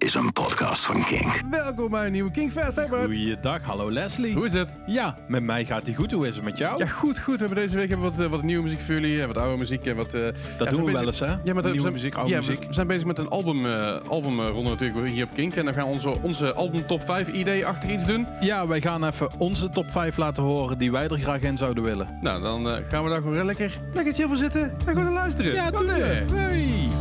is 0.00 0.14
een 0.14 0.32
podcast 0.32 0.84
van 0.84 1.02
Kink. 1.04 1.40
Welkom 1.50 1.90
bij 1.90 2.06
een 2.06 2.12
nieuwe 2.12 2.30
Kingfest, 2.30 2.76
hè 2.76 2.86
Bart? 2.88 3.04
Goeiedag, 3.04 3.62
hallo 3.62 3.90
Leslie. 3.90 4.34
Hoe 4.34 4.44
is 4.44 4.52
het? 4.52 4.76
Ja, 4.86 5.16
met 5.28 5.42
mij 5.42 5.64
gaat 5.64 5.82
hij 5.86 5.94
goed. 5.94 6.12
Hoe 6.12 6.28
is 6.28 6.34
het 6.34 6.44
met 6.44 6.58
jou? 6.58 6.78
Ja, 6.78 6.86
goed, 6.86 7.18
goed. 7.18 7.34
We 7.34 7.44
hebben 7.46 7.58
deze 7.64 7.76
week 7.76 7.88
hebben 7.88 8.06
we 8.10 8.16
wat, 8.16 8.24
eh, 8.26 8.30
wat 8.30 8.42
nieuwe 8.42 8.62
muziek 8.62 8.80
voor 8.80 8.94
jullie 8.94 9.20
en 9.20 9.26
wat 9.26 9.36
oude 9.36 9.56
muziek. 9.56 9.86
En 9.86 9.96
wat, 9.96 10.14
eh, 10.14 10.20
ja, 10.24 10.30
dat 10.58 10.70
doen 10.70 10.84
we 10.84 10.92
wel 10.92 11.06
eens, 11.06 11.18
hè? 11.20 11.26
Ja, 11.26 11.36
maar 11.54 11.62
Nieuwe 11.64 11.80
zijn- 11.80 11.92
muziek, 11.92 12.14
oude 12.14 12.30
ja, 12.32 12.38
muziek. 12.38 12.64
We 12.66 12.72
zijn 12.72 12.86
bezig 12.86 13.06
met 13.06 13.18
een 13.18 13.28
album, 13.28 13.66
eh 13.66 13.96
albumronde 14.08 14.70
natuurlijk 14.70 15.06
hier 15.06 15.24
op 15.24 15.34
Kink. 15.34 15.54
En 15.56 15.64
dan 15.64 15.74
gaan 15.74 15.86
we 15.86 15.92
onze, 15.92 16.20
onze 16.22 16.54
album 16.54 16.86
top 16.86 17.02
5 17.04 17.28
idee 17.28 17.66
achter 17.66 17.90
iets 17.90 18.06
doen. 18.06 18.26
Ja, 18.40 18.66
wij 18.66 18.80
gaan 18.80 19.04
even 19.04 19.28
onze 19.38 19.68
top 19.70 19.90
5 19.90 20.16
laten 20.16 20.42
horen 20.42 20.78
die 20.78 20.92
wij 20.92 21.08
er 21.08 21.18
graag 21.18 21.40
in 21.40 21.58
zouden 21.58 21.82
willen. 21.84 22.18
Nou, 22.20 22.42
dan 22.42 22.68
eh, 22.70 22.76
gaan 22.88 23.04
we 23.04 23.10
daar 23.10 23.20
gewoon 23.20 23.44
lekker, 23.44 23.78
lekker 23.94 24.12
chill 24.12 24.26
voor 24.26 24.36
zitten 24.36 24.62
en 24.86 24.96
gewoon 24.96 25.12
luisteren. 25.12 25.54
Ja, 25.54 25.70
Wat, 25.70 25.86
doen 25.86 26.99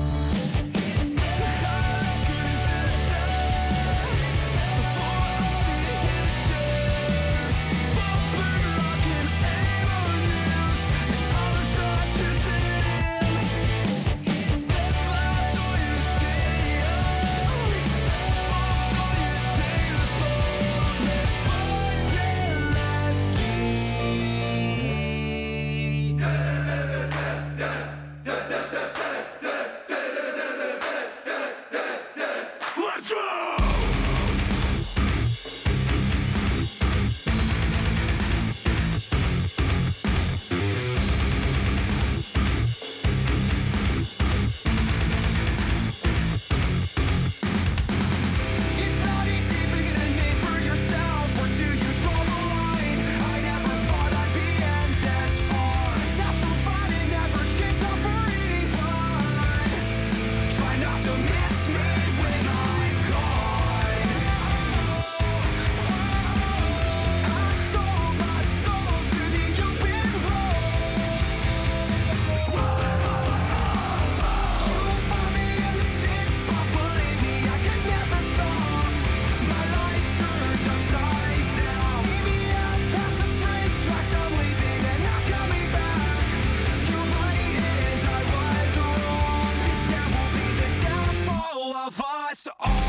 of 92.45 92.51
us 92.51 92.55
all. 92.59 92.88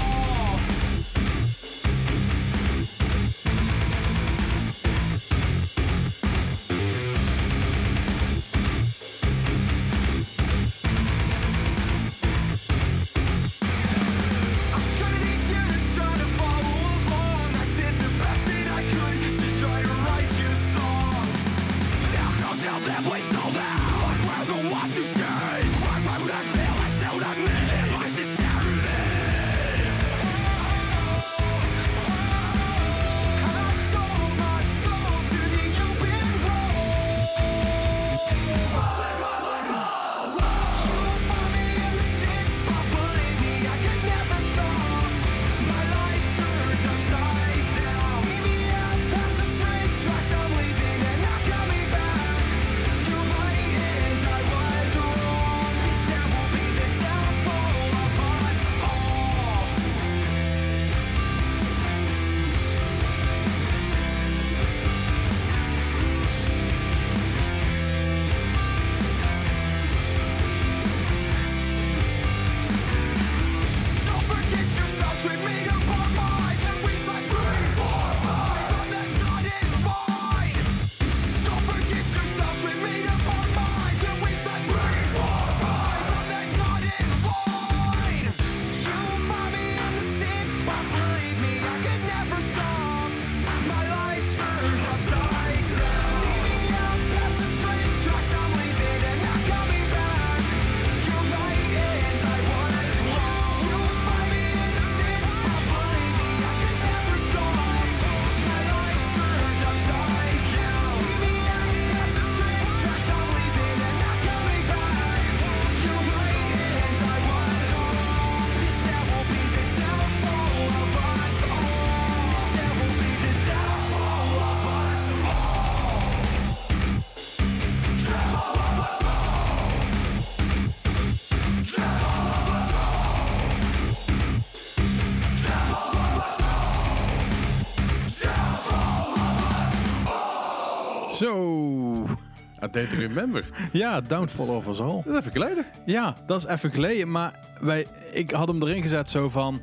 Day 142.72 142.86
to 142.86 142.96
Remember. 142.96 143.44
Ja, 143.72 144.00
Downfall 144.00 144.56
of 144.56 144.66
Us 144.66 144.80
All. 144.80 145.02
Dat 145.04 145.12
is 145.12 145.18
even 145.18 145.32
geleden. 145.32 145.64
Ja, 145.84 146.16
dat 146.26 146.38
is 146.38 146.46
even 146.46 146.70
geleden. 146.70 147.10
Maar 147.10 147.34
wij, 147.60 147.86
ik 148.12 148.30
had 148.30 148.48
hem 148.48 148.62
erin 148.62 148.82
gezet 148.82 149.10
zo 149.10 149.28
van... 149.28 149.60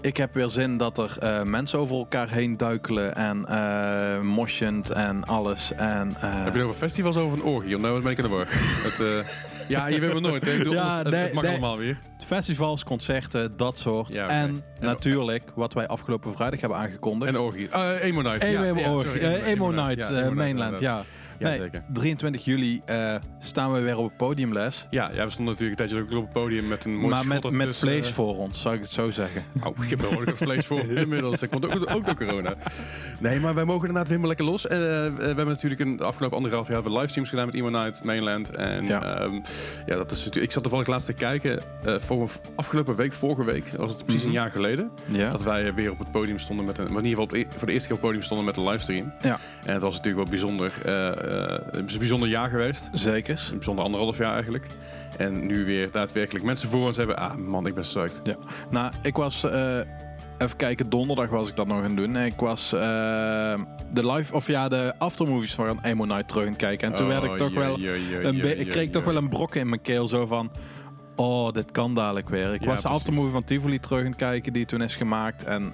Ik 0.00 0.16
heb 0.16 0.34
weer 0.34 0.48
zin 0.48 0.76
dat 0.76 0.98
er 0.98 1.16
eh, 1.20 1.42
mensen 1.42 1.78
over 1.78 1.96
elkaar 1.96 2.28
heen 2.30 2.56
duikelen 2.56 3.14
en 3.14 3.46
eh 3.46 4.20
moshend 4.20 4.90
en 4.90 5.24
alles. 5.24 5.72
En, 5.76 6.14
eh, 6.20 6.44
Heb 6.44 6.52
je 6.52 6.58
het 6.58 6.62
over 6.68 6.74
festivals 6.78 7.16
over 7.16 7.38
een 7.38 7.44
orgie? 7.44 7.78
Nou 7.78 8.02
ben 8.02 8.10
ik 8.10 8.16
in 8.18 8.22
de 8.24 8.28
war. 8.30 8.46
Het, 8.86 9.26
ja, 9.68 9.86
je 9.86 10.00
weet 10.00 10.12
maar 10.12 10.20
nooit. 10.22 10.44
Hè? 10.44 10.52
Ik 10.52 10.58
bedoel, 10.58 10.72
Ja, 10.74 10.98
het- 10.98 11.10
nee, 11.10 11.20
het 11.20 11.32
mag 11.32 11.42
nee. 11.42 11.52
allemaal 11.52 11.76
weer. 11.78 11.96
festivals, 12.26 12.84
concerten, 12.84 13.56
dat 13.56 13.78
soort. 13.78 14.12
Ja. 14.12 14.28
En 14.28 14.48
En- 14.48 14.62
natuurlijk, 14.80 15.42
wat 15.54 15.72
wij 15.72 15.86
afgelopen 15.86 16.32
vrijdag 16.36 16.60
hebben 16.60 16.78
aangekondigd. 16.78 17.32
En 17.34 17.38
orgie. 17.40 17.68
Uh, 17.76 18.02
Emo 18.04 18.22
Night. 18.22 18.42
Emo, 18.42 18.64
ja, 18.64 18.74
ja, 18.80 18.92
orgie, 18.92 19.20
sorry, 19.22 19.42
Emo 19.42 19.70
Night, 19.70 20.08
ja, 20.08 20.20
Emo 20.20 20.32
Mainland, 20.34 20.72
inderdaad. 20.74 21.04
Ja. 21.38 21.48
Nee, 21.48 21.56
Jazeker. 21.58 21.82
23 21.92 22.44
juli 22.44 22.80
eh, 22.84 23.14
staan 23.38 23.72
we 23.72 23.80
weer 23.80 23.96
op 23.96 24.04
het 24.04 24.16
podium, 24.16 24.52
Les. 24.52 24.86
Ja, 24.90 25.10
ja, 25.14 25.24
we 25.24 25.30
stonden 25.30 25.54
natuurlijk 25.54 25.80
een 25.80 25.86
tijdje 25.88 26.04
ook 26.04 26.18
op 26.18 26.24
het 26.24 26.32
podium 26.42 26.68
met 26.68 26.84
een 26.84 26.96
mooi 26.96 27.08
Maar 27.26 27.52
met, 27.52 27.76
vlees 27.76 28.10
voor 28.10 28.36
ons, 28.36 28.60
zou 28.60 28.74
ik 28.74 28.80
het 28.80 28.90
zo 28.90 29.10
zeggen. 29.10 29.42
Oh, 29.66 29.84
ik 29.84 29.90
heb 29.90 30.02
er 30.02 30.18
ook 30.18 30.24
wat 30.24 30.36
vlees 30.36 30.66
voor 30.66 30.80
inmiddels. 31.04 31.40
Dat 31.40 31.48
komt 31.50 31.66
ook, 31.66 31.90
ook 31.90 32.06
door 32.06 32.14
corona. 32.14 32.54
Nee, 33.18 33.40
maar 33.40 33.54
wij 33.54 33.64
mogen 33.64 33.88
inderdaad 33.88 34.08
weer 34.08 34.18
helemaal 34.18 34.28
lekker 34.28 34.46
los. 34.46 34.66
Eh, 34.66 34.78
we 35.16 35.24
hebben 35.24 35.46
natuurlijk 35.46 35.80
een 35.80 35.96
de 35.96 36.04
afgelopen 36.04 36.36
anderhalf 36.36 36.68
jaar 36.68 36.82
livestreams 36.90 37.28
gedaan 37.30 37.46
met 37.46 37.54
Emo 37.54 37.68
Night 37.68 38.04
Mainland. 38.04 38.50
En 38.50 38.84
Ja. 38.86 39.00
ja, 39.04 39.30
ja 39.86 39.96
dat 39.96 40.10
is 40.10 40.16
natuurlijk. 40.18 40.44
Ik 40.44 40.52
zat 40.52 40.62
toevallig 40.62 40.86
laatst 40.86 41.06
te 41.06 41.12
kijken. 41.12 41.62
eh 41.84 41.98
voor, 41.98 42.30
afgelopen 42.56 42.96
week, 42.96 43.12
vorige 43.12 43.44
week, 43.44 43.64
was 43.76 43.92
het 43.92 44.02
precies 44.04 44.20
Mhm. 44.22 44.30
een 44.30 44.36
jaar 44.40 44.50
geleden. 44.50 44.90
Ja. 45.04 45.30
Dat 45.30 45.42
wij 45.42 45.74
weer 45.74 45.90
op 45.90 45.98
het 45.98 46.10
podium 46.10 46.38
stonden 46.38 46.64
met 46.66 46.78
een. 46.78 46.92
maar 46.92 47.02
In 47.02 47.08
ieder 47.08 47.22
geval 47.22 47.38
de- 47.38 47.46
voor 47.56 47.66
de 47.66 47.72
eerste 47.72 47.88
keer 47.88 47.96
op 47.96 48.02
het 48.02 48.10
podium 48.10 48.22
stonden 48.24 48.46
met 48.46 48.56
een 48.56 48.64
livestream. 48.64 49.12
Ja. 49.22 49.38
En 49.64 49.72
het 49.72 49.82
was 49.82 49.96
natuurlijk 49.96 50.22
wel 50.22 50.30
bijzonder. 50.38 50.72
Eh, 51.28 51.58
het 51.70 51.86
is 51.86 51.92
een 51.92 51.98
bijzonder 51.98 52.28
jaar 52.28 52.50
geweest. 52.50 52.90
Zeker. 52.92 53.46
Een 53.46 53.54
bijzonder 53.54 53.84
anderhalf 53.84 54.18
jaar 54.18 54.32
eigenlijk. 54.32 54.66
En 55.16 55.46
nu 55.46 55.64
weer 55.64 55.90
daadwerkelijk 55.90 56.44
mensen 56.44 56.68
voor 56.68 56.86
ons 56.86 56.96
hebben. 56.96 57.18
Ah 57.18 57.34
man, 57.34 57.66
ik 57.66 57.74
ben 57.74 57.82
psyched. 57.82 58.20
Ja. 58.22 58.36
Nou, 58.70 58.92
ik 59.02 59.16
was... 59.16 59.44
eh, 59.44 59.78
even 60.38 60.56
kijken, 60.56 60.88
donderdag 60.88 61.28
was 61.28 61.48
ik 61.48 61.56
dat 61.56 61.66
nog 61.66 61.76
aan 61.76 61.84
het 61.84 61.96
doen. 61.96 62.16
Ik 62.16 62.36
was 62.36 62.72
eh, 62.72 62.80
de 63.92 64.12
live... 64.12 64.34
Of 64.34 64.46
ja, 64.46 64.68
de 64.68 64.94
aftermovies 64.98 65.54
van 65.54 65.78
Emo 65.82 66.04
Night 66.04 66.28
terug 66.28 66.42
aan 66.44 66.48
het 66.48 66.58
kijken. 66.58 66.88
En 66.88 66.94
toen 66.94 67.06
werd 67.06 67.24
ik 67.24 67.36
toch 67.36 67.54
wel... 67.54 67.78
Een 68.22 68.58
ik 68.60 68.68
kreeg 68.68 68.90
toch 68.90 69.04
wel 69.04 69.16
een 69.16 69.28
brok 69.28 69.54
in 69.54 69.68
mijn 69.68 69.80
keel. 69.80 70.08
Zo 70.08 70.26
van... 70.26 70.50
Oh, 71.16 71.52
dit 71.52 71.70
kan 71.70 71.94
dadelijk 71.94 72.28
weer. 72.28 72.54
Ik 72.54 72.60
Ja, 72.60 72.66
was 72.66 72.82
de 72.82 72.88
aftermovie 72.88 73.30
van 73.30 73.44
Tivoli 73.44 73.80
terug 73.80 74.00
aan 74.00 74.06
het 74.06 74.16
kijken. 74.16 74.52
Die 74.52 74.64
toen 74.64 74.82
is 74.82 74.96
gemaakt. 74.96 75.44
En 75.44 75.72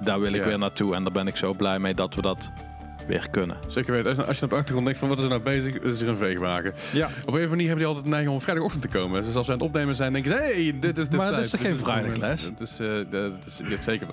daar 0.00 0.20
wil 0.20 0.32
ik 0.32 0.44
weer 0.44 0.58
naartoe. 0.58 0.94
En 0.94 1.02
daar 1.02 1.12
ben 1.12 1.26
ik 1.26 1.36
zo 1.36 1.54
blij 1.54 1.78
mee 1.78 1.94
dat 1.94 2.14
we 2.14 2.22
dat 2.22 2.52
weer 3.06 3.28
kunnen. 3.30 3.56
Zeker 3.66 3.92
weten. 3.92 4.16
Als- 4.16 4.26
Als 4.26 4.38
je 4.38 4.44
op 4.44 4.50
de 4.50 4.56
achtergrond 4.56 4.84
denkt 4.84 5.00
van 5.00 5.08
wat 5.08 5.18
is 5.18 5.24
er 5.24 5.30
nou 5.30 5.42
bezig, 5.42 5.78
is 5.78 6.00
er 6.00 6.08
een 6.08 6.16
veegwagen. 6.16 6.72
Ja. 6.92 7.06
Op 7.06 7.12
een 7.12 7.18
of 7.20 7.26
andere 7.26 7.48
manier 7.48 7.66
hebben 7.66 7.76
die 7.78 7.86
altijd 7.86 8.04
de 8.04 8.10
neiging 8.10 8.34
om 8.34 8.40
vrijdagochtend 8.40 8.82
te 8.82 8.88
komen. 8.98 9.22
Dus 9.22 9.34
als 9.34 9.46
we 9.46 9.52
aan 9.52 9.58
het 9.58 9.66
opnemen 9.68 9.96
zijn, 9.96 10.12
denken 10.12 10.30
ze, 10.30 10.36
hey, 10.36 10.76
dit 10.80 10.98
is 10.98 11.08
de 11.08 11.16
Maar 11.16 11.24
dat 11.26 11.34
tijd. 11.34 11.44
is 11.44 11.50
toch 11.50 11.60
geen 11.60 11.76
vrijdagles? 11.76 12.42
Het 12.42 12.60
is, 12.60 12.78
eh, 12.80 12.88
het 13.10 13.46
is 13.46 13.60
dit 13.68 13.82
zeker. 13.82 14.06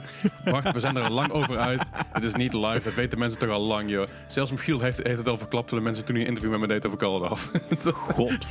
Wacht, 0.51 0.71
we 0.71 0.79
zijn 0.79 0.97
er 0.97 1.03
al 1.03 1.11
lang 1.11 1.31
over 1.31 1.57
uit. 1.57 1.89
Het 2.11 2.23
is 2.23 2.33
niet 2.33 2.53
live, 2.53 2.83
dat 2.83 2.93
weten 2.93 3.19
mensen 3.19 3.39
toch 3.39 3.49
al 3.49 3.61
lang, 3.61 3.89
joh. 3.89 4.07
Zelfs 4.27 4.51
Michiel 4.51 4.79
heeft, 4.79 5.03
heeft 5.03 5.17
het 5.17 5.27
al 5.27 5.37
verklapt 5.37 5.67
toen 5.67 5.77
de 5.77 5.83
mensen 5.83 6.05
toen 6.05 6.15
hij 6.15 6.23
een 6.23 6.29
interview 6.29 6.51
met 6.51 6.59
me 6.59 6.67
deed 6.67 6.85
over 6.85 6.97
Call 6.97 7.15
It 7.15 7.31
Off. 7.31 7.51
God. 7.93 8.45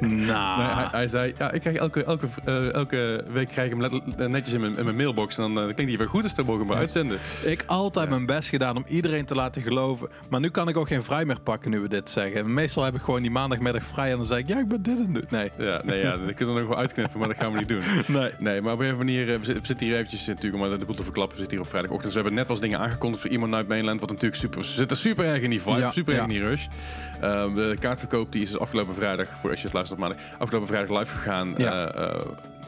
Nou. 0.00 0.62
Nee, 0.62 0.74
hij, 0.74 0.88
hij 0.90 1.08
zei, 1.08 1.34
ja, 1.38 1.52
ik 1.52 1.60
krijg 1.60 1.76
elke, 1.76 2.04
elke, 2.04 2.26
eh, 2.44 2.72
elke 2.72 3.24
week 3.28 3.48
krijg 3.48 3.70
ik 3.70 3.78
hem 3.78 4.30
netjes 4.30 4.54
in 4.54 4.60
mijn, 4.60 4.76
in 4.76 4.84
mijn 4.84 4.96
mailbox. 4.96 5.38
En 5.38 5.42
dan 5.42 5.58
eh, 5.58 5.74
klinkt 5.74 5.88
hij 5.92 5.96
weer 5.98 6.08
goed, 6.08 6.22
dus 6.22 6.34
dan 6.34 6.44
mogen 6.44 6.66
we 6.66 6.72
hem 6.72 6.80
uitzenden. 6.80 7.18
Ik 7.44 7.64
altijd 7.66 8.08
mijn 8.08 8.26
best 8.26 8.48
gedaan 8.48 8.76
om 8.76 8.84
iedereen 8.88 9.24
te 9.24 9.34
laten 9.34 9.62
geloven. 9.62 10.08
Maar 10.28 10.40
nu 10.40 10.48
kan 10.48 10.68
ik 10.68 10.76
ook 10.76 10.88
geen 10.88 11.02
vrij 11.02 11.24
meer 11.24 11.40
pakken 11.40 11.70
nu 11.70 11.80
we 11.80 11.88
dit 11.88 12.10
zeggen. 12.10 12.54
Meestal 12.54 12.84
heb 12.84 12.94
ik 12.94 13.02
gewoon 13.02 13.22
die 13.22 13.30
maandagmiddag 13.30 13.84
vrij 13.84 14.10
en 14.10 14.16
dan 14.16 14.26
zeg 14.26 14.38
ik, 14.38 14.48
ja, 14.48 14.58
ik 14.58 14.68
ben 14.68 14.82
dit 14.82 14.98
en 14.98 15.12
dit. 15.12 15.30
Nee. 15.30 15.50
Ja, 15.58 15.82
nee, 15.84 15.98
ja, 15.98 16.16
dat 16.16 16.34
kunnen 16.34 16.54
we 16.54 16.60
nog 16.60 16.68
wel 16.68 16.78
uitknippen, 16.78 17.18
maar 17.18 17.28
dat 17.28 17.36
gaan 17.36 17.52
we 17.52 17.58
niet 17.58 17.68
doen. 17.68 17.82
Nee. 18.06 18.30
Nee, 18.38 18.60
maar 18.60 18.72
op 18.72 18.78
een 18.78 18.92
of 18.92 18.98
andere 18.98 19.04
manier, 19.04 19.34
eh, 19.34 19.40
we 19.40 19.44
zitten 19.62 19.86
hier 19.86 19.94
eventjes 19.94 20.26
natuurlijk 20.26 20.62
om 20.62 20.78
de 20.78 20.84
boel 20.84 20.94
te 20.94 21.02
verklappen. 21.02 21.33
We 21.34 21.40
zitten 21.40 21.56
hier 21.56 21.66
op 21.66 21.70
vrijdagochtend. 21.70 22.12
Dus 22.14 22.22
we 22.22 22.28
hebben 22.28 22.38
net 22.44 22.50
eens 22.50 22.60
dingen 22.60 22.78
aangekondigd 22.78 23.22
voor 23.22 23.30
iemand 23.30 23.54
uit 23.54 23.68
Mainland. 23.68 24.00
Wat 24.00 24.08
natuurlijk 24.10 24.40
super, 24.40 24.58
we 24.60 24.64
zitten 24.66 24.96
super 24.96 25.24
erg 25.24 25.42
in 25.42 25.50
die 25.50 25.62
vibe, 25.62 25.78
Ja, 25.78 25.90
super 25.90 26.12
erg 26.14 26.22
ja. 26.22 26.28
in 26.28 26.34
die 26.40 26.48
rush. 26.48 26.66
Eh, 27.20 27.54
de 27.54 27.76
kaartverkoop 27.78 28.32
die 28.32 28.42
is 28.42 28.50
dus 28.50 28.60
afgelopen 28.60 28.94
vrijdag, 28.94 29.28
voor 29.28 29.50
als 29.50 29.58
je 29.58 29.64
het 29.64 29.74
luistert 29.74 30.00
op 30.00 30.06
maandag, 30.08 30.24
afgelopen 30.38 30.68
vrijdag 30.68 30.98
live 30.98 31.16
gegaan. 31.16 31.54
Ja. 31.56 31.86
Eh, 31.88 32.04
eh, 32.14 32.20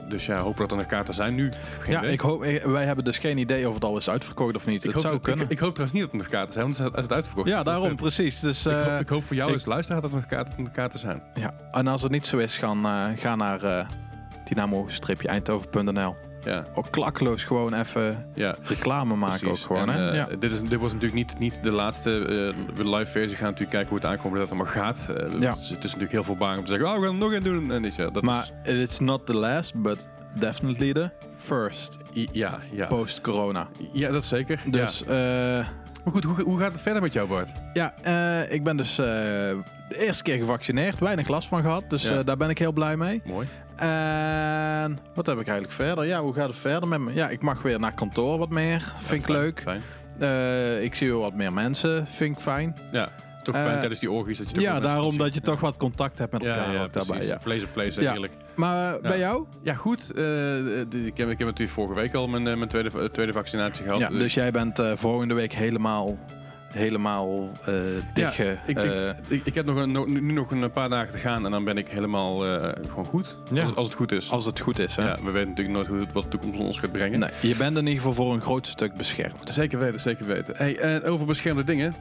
dus 0.09 0.27
ja, 0.27 0.41
hopen 0.41 0.59
dat 0.59 0.71
er 0.71 0.77
nog 0.77 0.87
kaarten 0.87 1.15
zijn 1.15 1.35
nu. 1.35 1.53
Geen 1.79 1.93
Ja, 1.93 2.03
ik 2.03 2.21
hoop, 2.21 2.43
eh, 2.43 2.65
wij 2.65 2.85
hebben 2.85 3.05
dus 3.05 3.19
geen 3.19 3.39
idee 3.39 3.69
of 3.69 3.75
het 3.75 3.85
al 3.85 3.97
is 3.97 4.09
uitverkocht 4.11 4.57
of 4.57 4.67
niet. 4.67 4.77
Ik 4.77 4.83
het 4.83 4.93
hoop, 4.93 5.01
zou 5.03 5.15
dat- 5.15 5.23
kunnen. 5.23 5.45
Ik, 5.45 5.51
ik 5.51 5.59
hoop 5.59 5.75
trouwens 5.75 5.93
niet 5.99 6.03
dat 6.03 6.13
er 6.13 6.19
nog 6.27 6.29
kaarten 6.33 6.53
zijn, 6.53 6.65
want 6.67 6.95
als 6.97 7.05
het- 7.05 7.13
uitverkocht 7.15 7.49
ja, 7.49 7.59
is, 7.59 7.65
dan 7.65 7.73
daarom 7.73 7.91
vet. 7.91 8.01
precies. 8.01 8.41
Dus, 8.41 8.67
Ik, 8.67 8.73
hoop, 8.73 9.01
ik 9.01 9.09
hoop 9.09 9.25
voor 9.25 9.37
jou 9.37 9.49
ik- 9.49 9.55
als 9.55 9.65
luisteraar 9.65 10.01
dat 10.01 10.11
er 10.11 10.17
nog 10.17 10.27
kaarten, 10.27 10.71
kaarten 10.73 10.99
zijn. 10.99 11.23
ja. 11.35 11.55
En 11.71 11.87
als 11.87 12.03
het 12.03 12.11
niet 12.11 12.27
zo 12.27 12.37
is, 12.39 12.59
gaan, 12.59 13.17
ga 13.19 13.37
naar 13.37 13.63
eh 13.63 13.87
dynamo-eindhoven.nl. 14.49 16.17
Ja, 16.47 16.65
Ook 16.75 16.87
klakkeloos 16.91 17.45
gewoon 17.45 17.75
even 17.75 18.27
ja. 18.35 18.57
reclame 18.63 19.15
maken 19.17 19.39
Precies. 19.39 19.63
ook 19.63 19.67
gewoon. 19.77 19.91
En, 19.91 19.99
hè? 19.99 20.09
eh, 20.11 20.17
ja. 20.17 20.29
dit, 20.39 20.53
is, 20.53 20.61
dit 20.61 20.75
wordt 20.79 20.95
natuurlijk 20.95 21.15
niet, 21.15 21.39
niet 21.39 21.63
de 21.63 21.73
laatste 21.73 22.19
eh, 22.19 22.85
live 22.85 23.07
versie. 23.11 23.31
We 23.31 23.37
gaan 23.37 23.51
natuurlijk 23.51 23.71
kijken 23.71 23.89
hoe 23.89 23.99
het 23.99 24.07
aankomt 24.07 24.33
dat 24.35 24.43
het 24.43 24.51
allemaal 24.51 24.73
gaat. 24.73 25.07
Ja. 25.41 25.49
het, 25.51 25.59
is, 25.59 25.69
het 25.71 25.83
natuurlijk 25.83 26.13
heel 26.13 26.25
veel 26.25 26.37
bang 26.37 26.59
om 26.59 26.65
te 26.65 26.71
zeggen, 26.71 26.89
oh, 26.89 26.95
we 26.99 27.05
gaan 27.05 27.13
er 27.15 27.19
nog 27.21 27.33
een 27.33 27.43
doen. 27.43 27.73
En 27.73 27.85
is, 27.85 27.97
ja, 27.97 28.11
dat 28.11 28.23
Maar 28.23 28.51
is, 28.63 28.73
it's 28.73 28.99
not 28.99 29.27
the 29.27 29.35
last, 29.35 29.75
but 29.83 30.07
definitely 30.39 30.93
the 30.93 31.11
first 31.37 31.97
i- 32.15 32.29
ja, 32.33 32.59
ja. 32.73 32.87
post-corona. 32.87 33.69
ja, 33.93 34.11
dat 34.11 34.25
zeker. 34.25 34.61
Dus 34.71 35.03
ja. 35.07 35.69
Maar 36.05 36.15
goed, 36.15 36.25
hoe, 36.25 36.43
hoe 36.43 36.59
gaat 36.59 36.73
het 36.73 36.83
verder 36.83 37.03
met 37.03 37.13
jou, 37.13 37.29
Bart? 37.29 37.53
Ja, 37.73 37.95
ik 38.49 38.65
ben 38.65 38.77
dus 38.77 38.95
de 38.97 39.63
eerste 39.89 40.23
keer 40.23 40.39
gevaccineerd. 40.39 40.99
Weinig 40.99 41.29
last 41.29 41.49
van 41.49 41.63
gehad. 41.63 41.91
Dus 41.91 42.03
Ja. 42.03 42.23
daar 42.23 42.37
ben 42.37 42.51
ik 42.51 42.59
heel 42.59 42.73
blij 42.73 42.97
mee. 42.97 43.23
Mooi. 43.25 43.47
En 43.77 44.99
wat 45.15 45.27
heb 45.27 45.39
ik 45.39 45.47
eigenlijk 45.47 45.73
verder? 45.77 46.07
Ja, 46.07 46.21
hoe 46.21 46.35
gaat 46.35 46.49
het 46.49 46.57
verder 46.59 46.89
met 46.89 47.01
me? 47.01 47.13
Ja, 47.15 47.29
ik 47.29 47.43
mag 47.43 47.63
weer 47.63 47.81
naar 47.81 47.95
kantoor 47.95 48.39
wat 48.39 48.51
meer. 48.51 48.93
Vind 48.97 49.21
ik 49.21 49.27
Fijn, 49.27 49.39
leuk. 49.39 49.61
Fijn. 49.63 49.83
Eh, 50.19 50.83
ik 50.83 50.95
zie 50.95 51.09
weer 51.11 51.19
wat 51.19 51.35
meer 51.35 51.53
mensen. 51.53 52.07
Vind 52.07 52.37
ik 52.37 52.43
fijn. 52.43 52.77
Ja, 52.93 53.09
toch 53.43 53.55
Eh, 53.55 53.63
fijn 53.63 53.79
tijdens 53.79 54.01
die 54.01 54.11
orgies 54.11 54.39
dat 54.39 54.49
je 54.49 54.55
toch 54.55 54.63
Ja, 54.65 54.81
daarom 54.81 55.17
dat 55.19 55.35
je 55.35 55.41
toch 55.41 55.61
wat 55.61 55.77
contact 55.77 56.19
hebt 56.19 56.33
met 56.33 56.45
elkaar 56.45 56.73
ja, 56.73 56.89
daarbij. 56.89 57.27
Ja. 57.27 57.41
Vlees 57.41 57.65
op 57.65 57.71
vlees, 57.73 57.95
Ja. 57.95 58.11
heerlijk. 58.11 58.33
Maar 58.55 58.95
eh, 58.95 59.01
bij 59.03 59.19
jou? 59.19 59.47
Ja, 59.63 59.75
goed. 59.75 60.13
eh, 60.13 60.81
ik, 60.81 61.17
heb, 61.17 61.29
ik 61.29 61.39
heb 61.39 61.47
natuurlijk 61.47 61.71
vorige 61.71 61.95
week 61.95 62.15
al 62.15 62.29
mijn, 62.29 62.47
eh, 62.47 62.57
mijn 62.57 62.69
tweede, 62.69 62.91
eh, 62.99 63.05
tweede 63.05 63.33
vaccinatie 63.33 63.85
gehad. 63.85 63.99
Ja, 64.01 64.09
dus 64.09 64.35
jij 64.35 64.51
bent 64.51 64.79
eh, 64.79 64.93
volgende 64.95 65.35
week 65.35 65.53
helemaal, 65.53 66.19
helemaal 66.77 67.51
eh. 67.65 67.75
Ja, 68.15 68.31
ik, 68.31 68.39
eh, 68.39 68.51
ik, 68.67 68.79
ik, 69.29 69.41
ik 69.45 69.55
heb 69.55 69.67
nog 69.67 69.77
een, 69.77 69.93
no- 69.93 70.05
nu 70.05 70.33
nog 70.33 70.51
een 70.51 70.71
paar 70.73 70.89
dagen 70.89 71.13
te 71.13 71.19
gaan 71.19 71.45
en 71.45 71.51
dan 71.51 71.65
ben 71.65 71.77
ik 71.79 71.89
helemaal 71.89 72.47
eh, 72.47 72.73
gewoon 72.89 73.05
goed. 73.05 73.37
Ja. 73.53 73.63
Als, 73.63 73.75
als 73.75 73.87
het 73.87 73.97
goed 73.97 74.13
is. 74.13 74.31
als 74.31 74.45
het 74.45 74.61
goed 74.61 74.79
is. 74.79 74.97
Hè? 74.97 75.03
ja, 75.09 75.17
we 75.25 75.31
weten 75.31 75.49
natuurlijk 75.49 75.77
nooit 75.77 75.87
hoe 75.87 75.99
het, 75.99 76.13
wat 76.13 76.23
de 76.23 76.29
toekomst 76.29 76.61
ons 76.61 76.79
gaat 76.79 76.93
brengen. 76.93 77.19
Nee, 77.19 77.31
je 77.41 77.57
bent 77.57 77.77
in 77.77 77.87
ieder 77.87 77.95
geval 78.03 78.13
voor 78.13 78.35
een 78.35 78.41
groot 78.41 78.67
stuk 78.67 78.95
beschermd. 78.95 79.39
Zeker 79.53 79.79
weten, 79.79 80.01
zeker 80.01 80.27
weten. 80.27 80.55
Hey, 80.57 80.77
en 80.79 81.05
over 81.05 81.27
beschermde 81.27 81.65
dingen. 81.65 81.95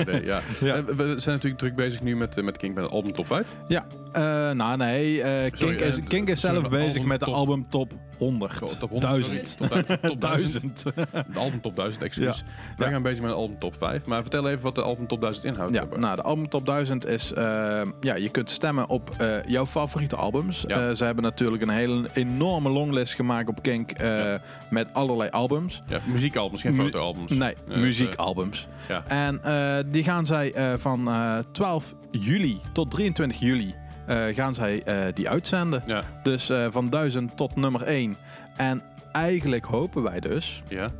Idee, 0.00 0.24
ja. 0.24 0.40
Ja. 0.60 0.84
We 0.84 0.94
zijn 1.16 1.34
natuurlijk 1.34 1.58
druk 1.58 1.74
bezig 1.74 2.02
nu 2.02 2.16
met, 2.16 2.42
met 2.42 2.56
King 2.56 2.74
bij 2.74 2.82
de 2.82 2.88
album 2.90 3.12
top 3.12 3.26
5. 3.26 3.54
Ja, 3.68 3.86
eh, 4.12 4.22
nou 4.50 4.76
nee, 4.76 5.22
eh, 5.22 5.40
Kink, 5.42 5.56
Sorry, 5.56 5.76
is, 5.76 5.98
Kink 6.08 6.28
is 6.28 6.40
zelf 6.40 6.68
bezig 6.68 7.04
met 7.04 7.18
de 7.18 7.24
top- 7.24 7.34
album 7.34 7.66
top 7.68 7.92
100. 8.20 8.78
Top 8.80 8.90
100, 8.90 9.24
sorry. 9.24 9.42
1000. 9.42 9.56
Top 9.56 9.70
1000. 9.70 10.02
Top 10.02 10.20
1000. 10.30 10.82
1000. 10.84 10.84
De 11.32 11.38
album 11.38 11.60
top 11.60 11.76
1000, 11.76 12.02
excuus. 12.04 12.44
Wij 12.76 12.86
Ja. 12.86 12.92
gaan 12.92 13.02
bezig 13.02 13.22
met 13.22 13.30
een 13.30 13.36
album 13.36 13.58
top 13.58 13.74
5. 13.76 14.06
Maar 14.06 14.20
vertel 14.22 14.48
even 14.48 14.62
wat 14.62 14.74
de 14.74 14.82
album 14.82 15.06
top 15.06 15.20
1000 15.20 15.44
inhoudt. 15.46 15.74
Ja, 15.74 15.84
nou, 15.96 16.16
de 16.16 16.22
album 16.22 16.48
top 16.48 16.66
1000 16.66 17.06
is... 17.06 17.32
eh, 17.32 17.82
ja, 18.00 18.14
je 18.14 18.28
kunt 18.28 18.50
stemmen 18.50 18.88
op 18.88 19.10
eh, 19.18 19.42
jouw 19.46 19.66
favoriete 19.66 20.16
albums. 20.16 20.64
Ja. 20.66 20.88
Eh, 20.88 20.94
ze 20.94 21.04
hebben 21.04 21.24
natuurlijk 21.24 21.62
een 21.62 21.68
hele 21.68 22.08
enorme 22.12 22.68
longlist 22.68 23.14
gemaakt 23.14 23.48
op 23.48 23.62
Kink 23.62 23.92
met 24.70 24.88
allerlei 24.92 25.30
albums. 25.30 25.82
ja, 25.86 26.00
muziekalbums, 26.06 26.62
geen 26.62 26.74
Mu- 26.76 26.82
fotoalbums. 26.82 27.30
Nee, 27.32 27.54
muziekalbums. 27.68 28.68
ja. 28.88 29.04
En 29.06 29.40
die 29.90 30.04
gaan 30.04 30.26
zij 30.26 30.54
van 30.78 31.08
eh, 31.08 31.38
12 31.52 31.94
juli 32.10 32.60
tot 32.72 32.90
23 32.90 33.40
juli 33.40 33.74
gaan 34.10 34.54
zij 34.54 34.82
eh, 34.82 35.14
die 35.14 35.28
uitzenden. 35.28 35.82
Ja, 35.86 36.02
Dus 36.22 36.48
eh, 36.48 36.66
van 36.70 36.90
1000 36.90 37.36
tot 37.36 37.56
nummer 37.56 37.82
1. 37.82 38.16
En 38.56 38.82
eigenlijk 39.12 39.64
hopen 39.64 40.02
wij 40.02 40.20
dus 40.20 40.62
ja. 40.68 40.90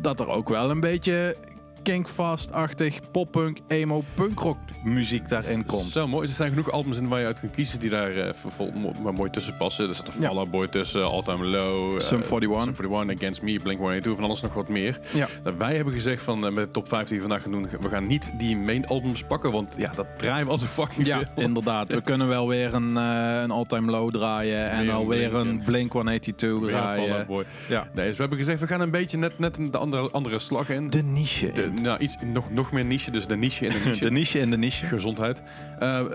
dat 0.00 0.20
er 0.20 0.28
ook 0.28 0.48
wel 0.48 0.70
een 0.70 0.80
beetje 0.80 1.36
kinkfast-achtig 1.84 3.10
poppunk, 3.10 3.58
emo, 3.68 4.04
punkrock 4.14 4.56
muziek 4.84 5.28
daarin 5.28 5.64
komt. 5.64 5.84
Zo 5.84 6.08
mooi. 6.08 6.28
Er 6.28 6.34
zijn 6.34 6.48
genoeg 6.50 6.70
albums 6.70 6.96
in 6.96 7.08
waar 7.08 7.20
je 7.20 7.26
uit 7.26 7.40
kunt 7.40 7.52
kiezen 7.54 7.80
die 7.80 7.90
daar 7.90 8.16
eh, 8.16 8.32
vol, 8.34 8.70
mo- 8.74 8.92
maar 9.02 9.12
mooi 9.14 9.30
tussen 9.30 9.56
passen. 9.56 9.88
Er 9.88 9.94
zit 9.94 10.08
een 10.08 10.20
Ja. 10.20 10.28
Fall 10.28 10.36
Out 10.38 10.50
Boy 10.50 10.66
tussen, 10.68 11.04
All 11.10 11.22
Time 11.22 11.44
Low, 11.44 11.94
eh, 11.94 12.00
Sum 12.00 12.20
41. 12.22 12.62
Sum 12.62 12.74
41, 12.84 13.16
Against 13.16 13.42
Me, 13.42 13.58
Blink-182, 13.60 14.14
van 14.14 14.24
alles 14.24 14.40
nog 14.42 14.54
wat 14.54 14.68
meer. 14.68 15.00
Ja. 15.14 15.28
Nou, 15.44 15.56
wij 15.58 15.74
hebben 15.76 15.92
gezegd 15.94 16.22
van 16.22 16.46
eh, 16.46 16.52
met 16.52 16.64
de 16.64 16.70
top 16.70 16.88
5 16.88 17.06
die 17.08 17.16
we 17.16 17.20
vandaag 17.22 17.42
gaan 17.42 17.50
doen, 17.52 17.68
we 17.80 17.88
gaan 17.88 18.06
niet 18.06 18.32
die 18.38 18.56
main 18.56 18.86
albums 18.86 19.22
pakken, 19.24 19.52
want 19.52 19.74
ja, 19.78 19.92
dat 19.94 20.06
draaien 20.16 20.44
we 20.46 20.50
als 20.52 20.62
een 20.62 20.68
fucking 20.68 21.06
Ja, 21.06 21.18
veel. 21.34 21.44
inderdaad. 21.44 21.92
We 21.92 22.02
kunnen 22.02 22.28
wel 22.28 22.48
weer 22.48 22.74
een, 22.74 22.96
eh 22.96 23.40
een 23.42 23.50
all-time 23.50 23.90
low 23.90 24.12
draaien 24.12 24.68
en 24.70 24.90
alweer 24.90 25.28
Blink, 25.30 25.44
een 25.46 25.62
Blink 25.64 25.92
182 25.92 26.60
Weer 26.60 26.74
een 26.74 26.80
Fall 26.82 26.98
Out 26.98 27.06
draaien. 27.06 27.26
Boy. 27.26 27.44
Ja. 27.68 27.88
Nee, 27.94 28.06
dus 28.06 28.14
we 28.14 28.20
hebben 28.20 28.38
gezegd, 28.38 28.60
we 28.60 28.66
gaan 28.66 28.80
een 28.80 28.90
beetje 28.90 29.18
net, 29.18 29.38
net 29.38 29.58
een 29.58 29.70
de 29.70 29.78
andere, 29.78 30.10
andere 30.10 30.38
slag 30.38 30.68
in. 30.68 30.90
De 30.90 31.02
niche. 31.02 31.52
De- 31.52 31.72
nou, 31.80 31.98
iets, 31.98 32.16
nog, 32.32 32.50
nog 32.50 32.72
meer 32.72 32.84
niche, 32.84 33.10
dus 33.10 33.26
de 33.26 33.36
niche 33.36 33.66
in 33.66 33.72
de 33.72 33.78
niche. 33.88 34.04
de 34.04 34.10
niche 34.10 34.38
in 34.38 34.50
de 34.50 34.58
niche. 34.58 34.86
Gezondheid. 34.86 35.42
Eh, 35.78 35.98
eh, 35.98 36.06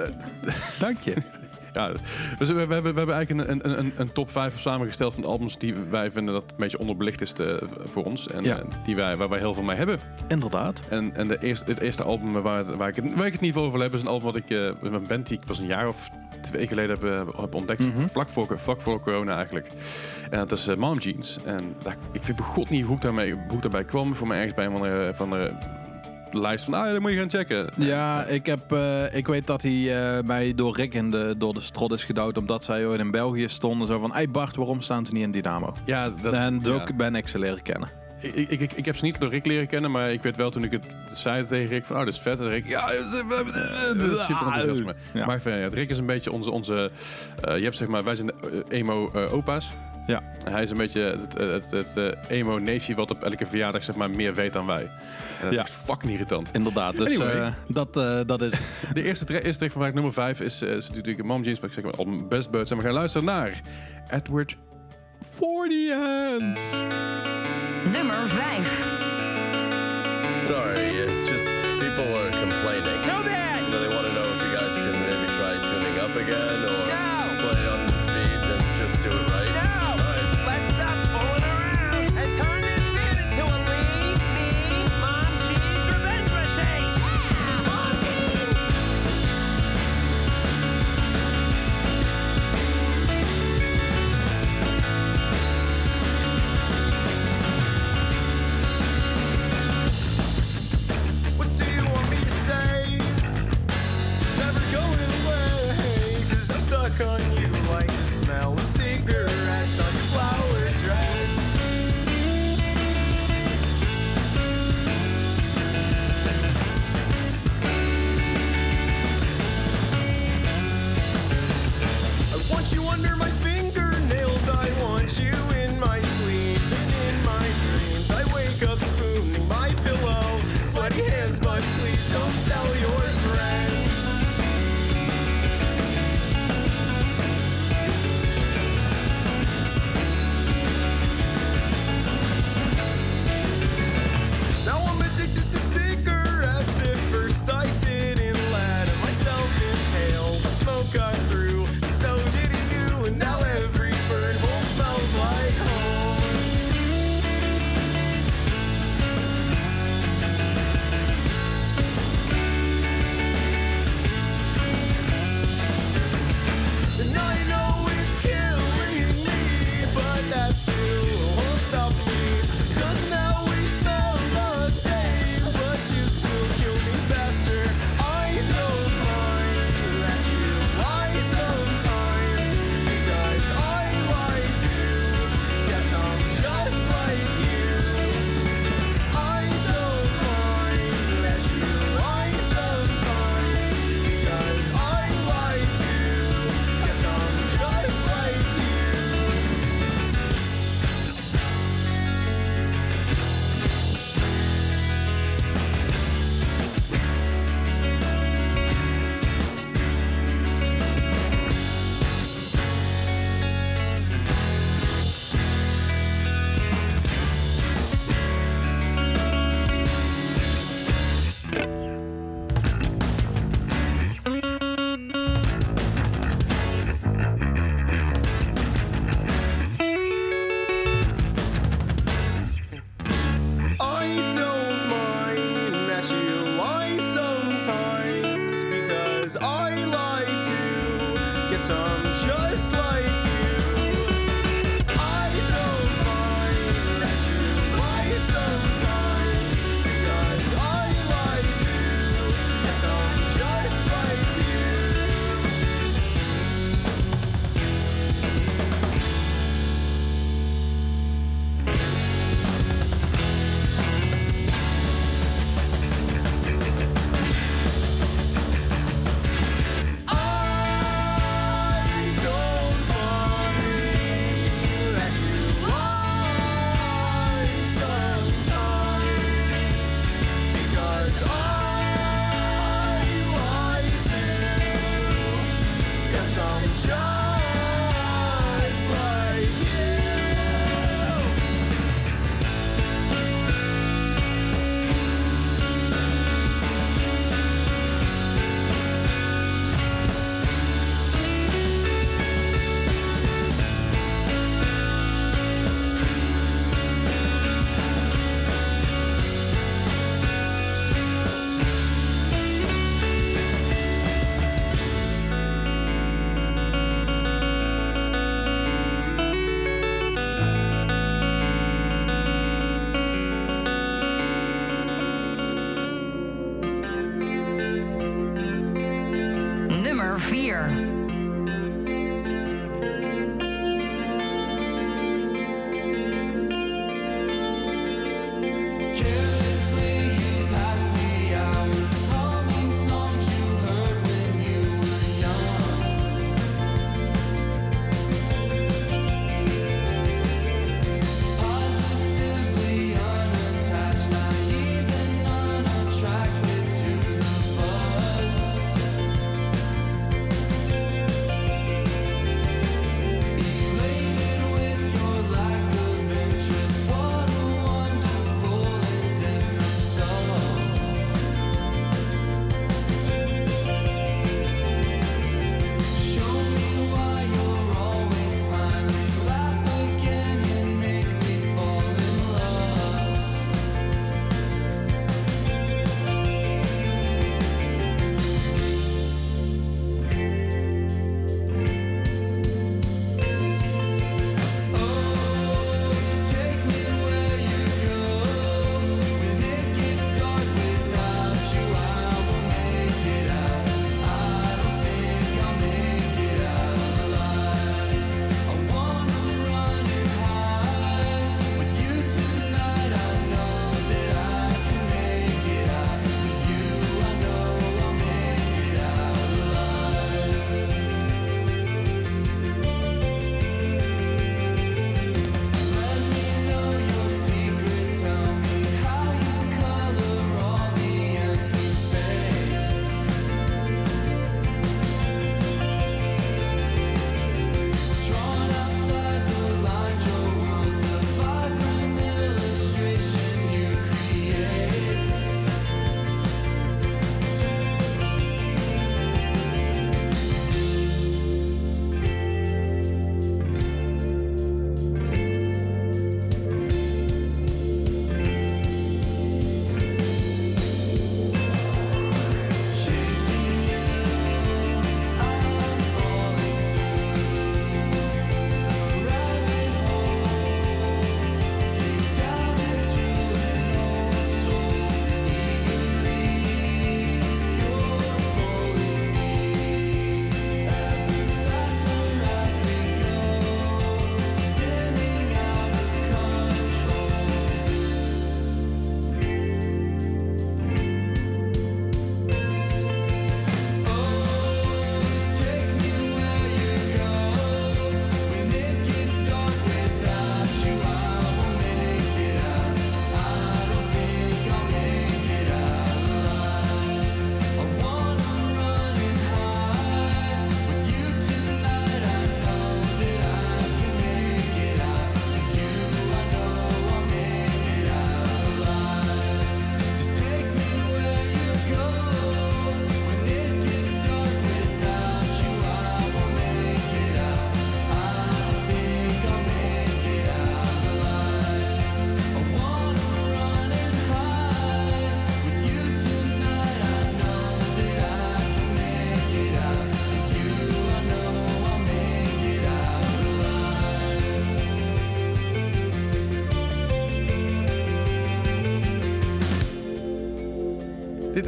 Dank 0.80 0.98
je. 1.00 1.14
Ja, 1.74 1.92
dus 2.38 2.48
we, 2.48 2.54
we 2.54 2.74
hebben, 2.74 2.92
we 2.94 2.98
hebben 2.98 3.16
eigenlijk 3.16 3.50
een, 3.50 3.66
een, 3.70 3.80
een, 3.80 3.94
een 3.96 4.12
top 4.12 4.32
5 4.32 4.60
samengesteld 4.60 5.14
van 5.14 5.26
albums 5.26 5.58
die 5.58 5.74
wij 5.90 6.12
vinden 6.12 6.34
dat 6.34 6.44
een 6.52 6.58
beetje 6.58 6.80
onderbelicht 6.80 7.22
is 7.22 7.32
te- 7.32 7.68
voor 7.84 8.04
ons. 8.04 8.28
En 8.28 8.44
Ja. 8.44 8.58
eh, 8.60 8.66
die 8.84 8.96
wij, 8.96 9.18
waar 9.18 9.30
wij 9.30 9.40
heel 9.40 9.54
veel 9.54 9.64
mee 9.64 9.78
hebben. 9.78 10.00
Inderdaad. 10.28 10.82
En, 10.90 11.16
en 11.16 11.28
de 11.28 11.38
eerste, 11.40 11.66
het 11.72 11.80
eerste 11.80 12.04
album 12.04 12.32
waar, 12.42 12.78
waar, 12.78 12.88
ik 12.90 12.96
het, 12.96 13.16
waar 13.16 13.26
ik 13.26 13.32
het 13.32 13.42
niet 13.42 13.56
over 13.56 13.72
wil 13.72 13.82
hebben 13.82 14.00
is 14.00 14.06
een 14.06 14.12
album 14.12 14.26
wat 14.26 14.36
ik 14.36 14.50
eh, 14.50 14.70
met 14.82 14.92
een 14.92 15.08
band 15.08 15.28
die 15.28 15.38
ik 15.38 15.46
pas 15.46 15.60
een 15.60 15.68
jaar 15.68 15.88
of 15.88 16.10
twee 16.42 16.68
geleden 16.68 16.90
heb, 17.00 17.04
eh, 17.04 17.42
heb 17.42 17.56
ontdekt. 17.56 17.80
Mhm. 17.80 18.08
Vlak, 18.08 18.28
voor, 18.28 18.60
vlak 18.60 18.82
voor 18.82 19.00
corona 19.00 19.36
eigenlijk. 19.36 19.68
En 20.30 20.40
dat 20.40 20.52
is 20.52 20.68
eh, 20.68 20.76
Mom 20.76 20.98
Jeans. 20.98 21.38
En 21.46 21.76
ik 22.12 22.24
weet 22.24 22.36
begot 22.36 22.70
niet 22.70 22.86
hoe 22.86 22.96
ik, 22.96 23.02
daarmee, 23.02 23.32
hoe 23.48 23.56
ik 23.56 23.62
daarbij 23.62 23.84
kwam. 23.86 24.16
Voor 24.16 24.28
mij 24.28 24.38
ergens 24.38 24.54
bij 24.56 24.66
een 24.66 25.16
van 25.16 25.30
de 25.30 25.52
lijst 26.32 26.66
van, 26.66 26.74
ah 26.74 26.86
ja, 26.86 26.92
dat 26.92 27.02
moet 27.02 27.12
je 27.12 27.18
gaan 27.18 27.30
checken. 27.30 27.70
Ja, 27.78 28.24
ik, 28.24 28.46
heb, 28.46 28.72
eh, 28.72 29.16
ik 29.16 29.28
weet 29.28 29.48
dat 29.48 29.62
hij 29.62 30.18
eh, 30.18 30.24
mij 30.24 30.54
door 30.56 30.76
Rick 30.76 30.94
in 30.94 31.12
de, 31.12 31.36
door 31.38 31.54
de 31.54 31.60
strot 31.60 31.92
is 31.92 32.04
gedouwd. 32.04 32.38
Omdat 32.38 32.64
zij 32.64 32.86
ooit 32.86 33.00
in 33.00 33.12
België 33.12 33.50
stonden. 33.50 33.88
Zo 33.88 34.00
van, 34.00 34.14
hey 34.14 34.30
Bart, 34.30 34.56
waarom 34.56 34.82
staan 34.82 35.06
ze 35.06 35.14
niet 35.14 35.24
in 35.24 35.32
Dynamo? 35.32 35.74
Ja, 35.86 36.10
dat, 36.22 36.34
en 36.34 36.60
zo 36.64 36.76
ja. 36.76 36.94
ben 36.98 37.16
ik 37.16 37.28
ze 37.28 37.40
leren 37.40 37.62
kennen. 37.62 37.90
Ik, 38.22 38.36
ik, 38.36 38.60
ik, 38.60 38.72
ik 38.72 38.86
heb 38.86 38.96
ze 38.96 39.06
niet 39.06 39.20
door 39.20 39.30
Rick 39.30 39.46
leren 39.46 39.68
kennen, 39.68 39.92
maar 39.92 40.12
ik 40.12 40.24
weet 40.24 40.38
wel 40.38 40.50
toen 40.50 40.64
ik 40.64 40.72
het 40.72 40.96
zei 41.14 41.46
tegen 41.46 41.68
Rick 41.68 41.86
van, 41.86 41.98
oh, 41.98 42.06
dat 42.06 42.14
is 42.14 42.20
vet. 42.20 42.40
En 42.40 42.50
Rick, 42.50 42.70
ja, 42.70 42.86
dat 42.86 42.94
is, 42.94 43.10
super 43.10 43.38
enthousiast. 44.48 44.84
Ja. 45.14 45.26
Maar 45.26 45.42
ja, 45.44 45.68
Rick 45.68 45.90
is 45.90 45.98
een 45.98 46.06
beetje 46.06 46.32
onze, 46.32 46.52
onze 46.52 46.92
eh, 47.42 47.58
je 47.58 47.64
hebt 47.64 47.76
zeg 47.76 47.88
maar, 47.88 48.04
wij 48.04 48.16
zijn 48.16 48.28
de 48.28 49.30
Ja. 50.10 50.22
Hij 50.52 50.64
is 50.64 50.72
een 50.72 50.78
beetje 50.78 51.02
het, 51.02 51.34
het, 51.38 51.72
het, 51.72 51.98
eh, 51.98 52.38
emo 52.38 52.58
neefje 52.58 52.96
wat 52.96 53.12
op 53.12 53.24
elke 53.24 53.46
verjaardag 53.46 53.84
zeg 53.84 53.96
maar 53.96 54.10
meer 54.10 54.34
weet 54.34 54.54
dan 54.54 54.66
wij. 54.66 54.82
En 54.82 54.90
dat 55.42 55.50
is 55.50 55.56
Ja. 55.56 55.62
echt 55.62 55.72
fucking 55.74 56.12
irritant. 56.12 56.50
Inderdaad, 56.54 56.98
dus 56.98 57.08
Anyway. 57.08 57.42
eh, 57.42 57.48
dat, 57.68 57.98
eh, 57.98 58.20
dat 58.26 58.42
is... 58.42 58.52
De 58.94 59.04
eerste, 59.04 59.26
tra- 59.26 59.36
eerste 59.38 59.58
track 59.58 59.72
van 59.72 59.82
vandaag 59.82 59.94
nummer 59.94 60.14
5 60.14 60.40
is, 60.42 60.62
eh, 60.62 60.72
is 60.76 60.90
natuurlijk 60.90 61.24
Mom 61.28 61.44
Jeans, 61.44 61.60
wat 61.60 61.70
ik 61.70 61.76
zeg 61.76 61.84
maar 61.84 61.94
album 61.94 62.28
Best 62.28 62.50
Buds. 62.50 62.72
En 62.72 62.78
we 62.78 62.84
gaan 62.84 62.94
luisteren 62.94 63.26
naar 63.28 63.62
Edward 64.08 64.58
40 65.22 65.94
Hands. 65.94 66.62
Nummer 67.92 68.28
5. 68.30 68.88
Sorry, 70.42 70.90
it's 71.00 71.30
just 71.30 71.46
people 71.78 72.14
are 72.18 72.30
complaining. 72.30 73.02
Too 73.04 73.24
bad! 73.24 73.60
You 73.60 73.70
know, 73.70 73.80
they 73.80 73.94
want 73.94 74.06
to 74.08 74.14
know 74.14 74.34
if 74.36 74.42
you 74.42 74.52
guys 74.58 74.74
can 74.74 75.00
maybe 75.00 75.32
try 75.32 75.60
tuning 75.70 75.98
up 76.00 76.16
again 76.16 76.64
or 76.66 76.89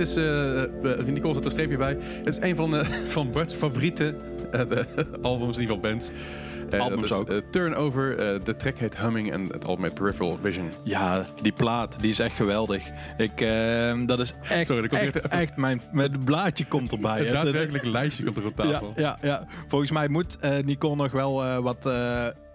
is, 0.01 0.15
eh, 0.15 0.63
eh, 0.63 1.05
Nicole 1.05 1.33
zet 1.33 1.45
een 1.45 1.51
streepje 1.51 1.77
bij. 1.77 1.97
Het 1.99 2.27
is 2.27 2.39
een 2.41 2.55
van, 2.55 2.75
eh, 2.75 2.85
van 3.15 3.31
Bart's 3.31 3.53
favoriete 3.55 4.15
albums, 5.21 5.55
in 5.57 5.61
ieder 5.61 5.75
geval 5.75 5.89
bands. 5.91 6.11
Eh, 6.69 6.79
Albums 6.79 7.01
dat 7.01 7.11
is, 7.11 7.17
ook. 7.17 7.29
eh, 7.29 7.37
Turnover, 7.51 8.17
de 8.43 8.55
track 8.55 8.77
heet 8.77 8.97
Humming 8.97 9.31
en 9.31 9.45
het 9.51 9.65
album 9.65 9.83
heet 9.83 9.93
Peripheral 9.93 10.37
Vision. 10.41 10.69
Ja, 10.83 11.25
die 11.41 11.51
plaat, 11.51 11.97
die 12.01 12.11
is 12.11 12.19
echt 12.19 12.35
geweldig. 12.35 12.83
Ik, 13.17 13.41
eh, 13.41 13.99
dat 14.05 14.19
is 14.19 14.33
echt, 14.49 14.65
Sorry, 14.65 14.87
komt 14.87 15.01
echt, 15.01 15.15
echt 15.15 15.25
even- 15.25 15.39
echt 15.39 15.57
mijn... 15.57 15.81
Met 15.91 16.11
het 16.11 16.23
blaadje 16.25 16.65
komt 16.65 16.91
erbij. 16.91 17.19
Het. 17.19 17.31
Dat- 17.33 17.43
daadwerkelijk 17.43 17.85
lijstje 17.85 18.23
komt 18.23 18.37
er 18.37 18.45
op 18.45 18.57
ja, 18.57 18.71
tafel. 18.71 18.91
ja, 18.95 19.17
ja. 19.21 19.45
Volgens 19.67 19.91
mij 19.91 20.07
moet 20.07 20.37
Nicole 20.65 20.95
nog 20.95 21.11
wel 21.11 21.61
wat, 21.61 21.89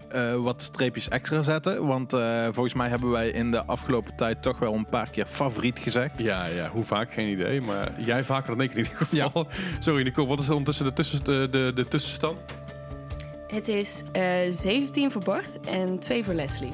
eh, 0.09 0.35
wat 0.35 0.63
streepjes 0.63 1.09
extra 1.09 1.43
zetten. 1.43 1.87
Want 1.87 2.13
eh, 2.13 2.45
volgens 2.51 2.75
mij 2.75 2.89
hebben 2.89 3.11
wij 3.11 3.29
in 3.29 3.51
de 3.51 3.65
afgelopen 3.65 4.17
tijd 4.17 4.43
toch 4.43 4.59
wel 4.59 4.75
een 4.75 4.87
paar 4.89 5.11
keer 5.11 5.27
favoriet 5.27 5.79
gezegd. 5.79 6.13
Ja, 6.17 6.47
ja, 6.47 6.69
hoe 6.69 6.83
vaak, 6.85 7.13
geen 7.13 7.29
idee. 7.29 7.61
Maar 7.61 7.93
jij 8.01 8.25
vaker 8.25 8.57
dan 8.57 8.61
ik 8.61 8.71
in 8.71 8.77
ieder 8.77 8.93
geval. 8.97 9.47
Sorry 9.79 10.03
Nicole, 10.03 10.29
wat 10.29 10.39
is 10.41 10.47
er 10.49 10.51
ondertussen 10.55 10.85
de, 10.87 10.93
tussen, 10.93 11.25
de, 11.25 11.49
de, 11.51 11.73
de 11.75 11.89
tussenstand? 11.89 12.39
Het 13.47 13.69
is 13.69 14.03
eh 14.13 14.23
17 14.51 15.11
voor 15.11 15.23
Bart 15.23 15.61
en 15.61 15.99
2 15.99 16.25
voor 16.25 16.35
Leslie. 16.35 16.73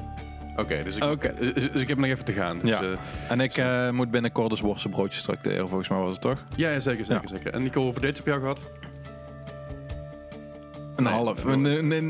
Oké, 0.55 0.83
dus, 0.83 0.95
ik- 0.95 1.03
Oké. 1.03 1.33
dus, 1.53 1.71
dus 1.71 1.81
ik 1.81 1.87
heb 1.87 1.97
nog 1.97 2.05
even 2.09 2.25
te 2.25 2.31
gaan. 2.31 2.59
Dus, 2.59 2.69
Ja. 2.69 2.81
eh, 2.81 2.89
En 3.29 3.39
ik 3.39 3.57
eh, 3.57 3.89
moet 3.89 4.11
binnenkort 4.11 4.49
dus 4.49 4.59
worstenbroodjes 4.59 5.21
tracteren. 5.23 5.67
Volgens 5.69 5.89
mij 5.89 5.97
was 5.99 6.11
het 6.11 6.21
toch? 6.21 6.43
ja, 6.55 6.69
ja, 6.69 6.79
zeker, 6.79 7.05
zeker, 7.05 7.21
Ja. 7.23 7.29
zeker. 7.35 7.53
En 7.53 7.63
Nicole, 7.63 7.83
hoeveel 7.83 8.01
dates 8.01 8.17
heb 8.17 8.27
je 8.27 8.33
al 8.33 8.39
gehad? 8.39 8.61
Een 10.95 11.03
Nee, 11.03 11.13
half. 11.13 11.43
nee, 11.45 11.55
Nee, 11.57 11.81
nee, 11.81 12.01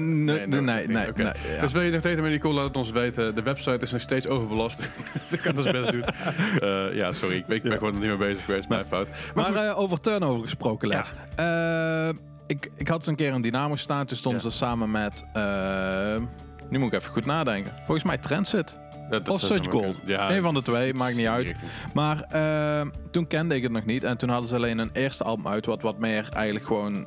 nee, 0.47 0.87
nee, 0.87 1.07
ja. 1.17 1.33
Dus 1.61 1.71
wil 1.71 1.81
je 1.81 1.91
nog 1.91 2.01
met 2.03 2.17
Nicole, 2.31 2.53
laat 2.53 2.65
het 2.67 2.77
ons 2.77 2.91
weten. 2.91 3.35
De 3.35 3.41
website 3.41 3.77
is 3.79 3.91
nog 3.91 4.01
steeds 4.01 4.27
overbelast. 4.27 4.89
dat 5.29 5.41
kan 5.41 5.55
ons 5.55 5.71
best 5.71 5.91
doen. 5.91 6.03
Eh, 6.59 6.95
ja, 6.95 7.11
sorry, 7.11 7.35
ik, 7.35 7.45
ben- 7.45 7.55
ik 7.55 7.63
ben 7.63 7.77
gewoon 7.77 7.93
niet 7.93 8.01
mee 8.03 8.17
bezig 8.17 8.45
geweest. 8.45 8.69
Mijn 8.69 8.85
fout. 8.85 9.07
Maar, 9.33 9.51
Maar 9.51 9.65
eh, 9.67 9.79
over 9.79 9.99
turnover 10.01 10.41
gesproken, 10.41 10.87
Les. 10.87 11.13
Eh, 11.35 12.09
ik, 12.47 12.71
ik 12.75 12.87
had 12.87 13.07
een 13.07 13.15
keer 13.15 13.33
een 13.33 13.41
dynamo 13.41 13.75
staan. 13.75 14.05
Toen 14.05 14.17
stonden 14.17 14.41
Ja. 14.43 14.49
ze 14.49 14.55
samen 14.57 14.91
met... 14.91 15.23
nu 16.69 16.77
moet 16.79 16.93
ik 16.93 16.99
even 16.99 17.11
goed 17.11 17.25
nadenken. 17.25 17.71
Volgens 17.85 18.03
mij 18.07 18.17
Transit. 18.17 18.77
dat, 19.09 19.29
of 19.29 19.39
Such 19.39 19.69
Gold. 19.69 19.99
Eén 20.05 20.41
van 20.41 20.53
de 20.53 20.59
het- 20.59 20.67
twee, 20.69 20.87
het- 20.87 20.97
maakt 20.97 21.15
niet 21.15 21.27
uit. 21.27 21.45
richting. 21.45 21.71
Maar 21.93 22.25
toen 23.11 23.27
kende 23.27 23.55
ik 23.55 23.63
het 23.63 23.71
nog 23.71 23.85
niet. 23.85 24.03
En 24.03 24.17
toen 24.17 24.29
hadden 24.29 24.49
ze 24.49 24.55
alleen 24.55 24.77
een 24.77 24.89
eerste 24.93 25.23
album 25.23 25.47
uit. 25.47 25.65
Wat 25.65 25.81
wat 25.81 25.97
meer 25.99 26.29
eigenlijk 26.33 26.65
gewoon... 26.65 27.05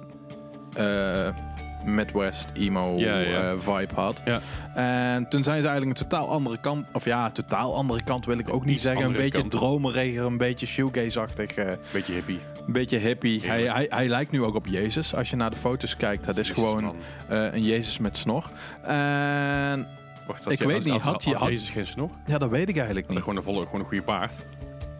Midwest 1.87 2.51
emo 2.55 2.95
Ja, 2.99 3.19
ja. 3.19 3.51
eh, 3.53 3.59
vibe 3.59 3.95
had. 3.95 4.23
Ja. 4.25 4.41
En 4.75 5.29
toen 5.29 5.43
zijn 5.45 5.61
ze 5.63 5.69
eigenlijk 5.69 5.99
een 6.01 6.09
totaal 6.09 6.29
andere 6.31 6.59
kant... 6.59 6.87
Of 6.93 7.05
ja, 7.05 7.31
totaal 7.31 7.75
andere 7.77 8.03
kant 8.03 8.27
wil 8.27 8.39
ik 8.39 8.53
ook 8.53 8.65
niet 8.65 8.75
Iets 8.75 8.85
zeggen. 8.85 9.05
Een 9.05 9.13
beetje 9.13 9.39
kant. 9.39 9.51
dromeriger, 9.51 10.25
een 10.25 10.37
beetje 10.39 10.67
shoegaze-achtig. 10.67 11.51
eh, 11.55 11.73
Beetje 11.93 12.13
hippie. 12.13 12.41
een 12.67 12.73
beetje 12.73 12.99
hippie. 12.99 13.47
Hij, 13.47 13.63
hij, 13.63 13.87
hij 13.91 14.09
lijkt 14.09 14.31
nu 14.31 14.43
ook 14.43 14.55
op 14.55 14.67
Jezus. 14.67 15.15
Als 15.15 15.31
je 15.31 15.37
naar 15.37 15.51
de 15.51 15.57
foto's 15.57 15.97
kijkt, 15.97 16.25
dat 16.25 16.37
is 16.37 16.49
Jezus, 16.49 16.65
gewoon 16.65 16.93
eh, 17.29 17.53
een 17.53 17.63
Jezus 17.65 17.99
met 17.99 18.17
snor. 18.17 18.51
En 18.83 19.87
Wacht, 20.27 20.51
Ik 20.51 20.59
je- 20.59 20.67
weet 20.67 20.85
niet, 20.85 21.01
had 21.01 21.25
je- 21.25 21.35
had- 21.35 21.49
Jezus 21.49 21.71
geen 21.71 21.87
snor? 21.87 22.11
ja, 22.27 22.39
dat 22.39 22.51
weet 22.51 22.69
ik 22.69 22.77
eigenlijk 22.77 23.07
Had 23.07 23.15
niet. 23.15 23.25
gewoon 23.25 23.39
een, 23.39 23.45
volle, 23.45 23.65
gewoon 23.65 23.81
een 23.81 23.87
goede 23.87 24.03
paard. 24.03 24.45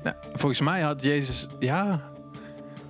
Nou, 0.03 0.17
volgens 0.35 0.61
mij 0.61 0.81
had 0.81 1.03
Jezus, 1.03 1.47
ja, 1.59 2.01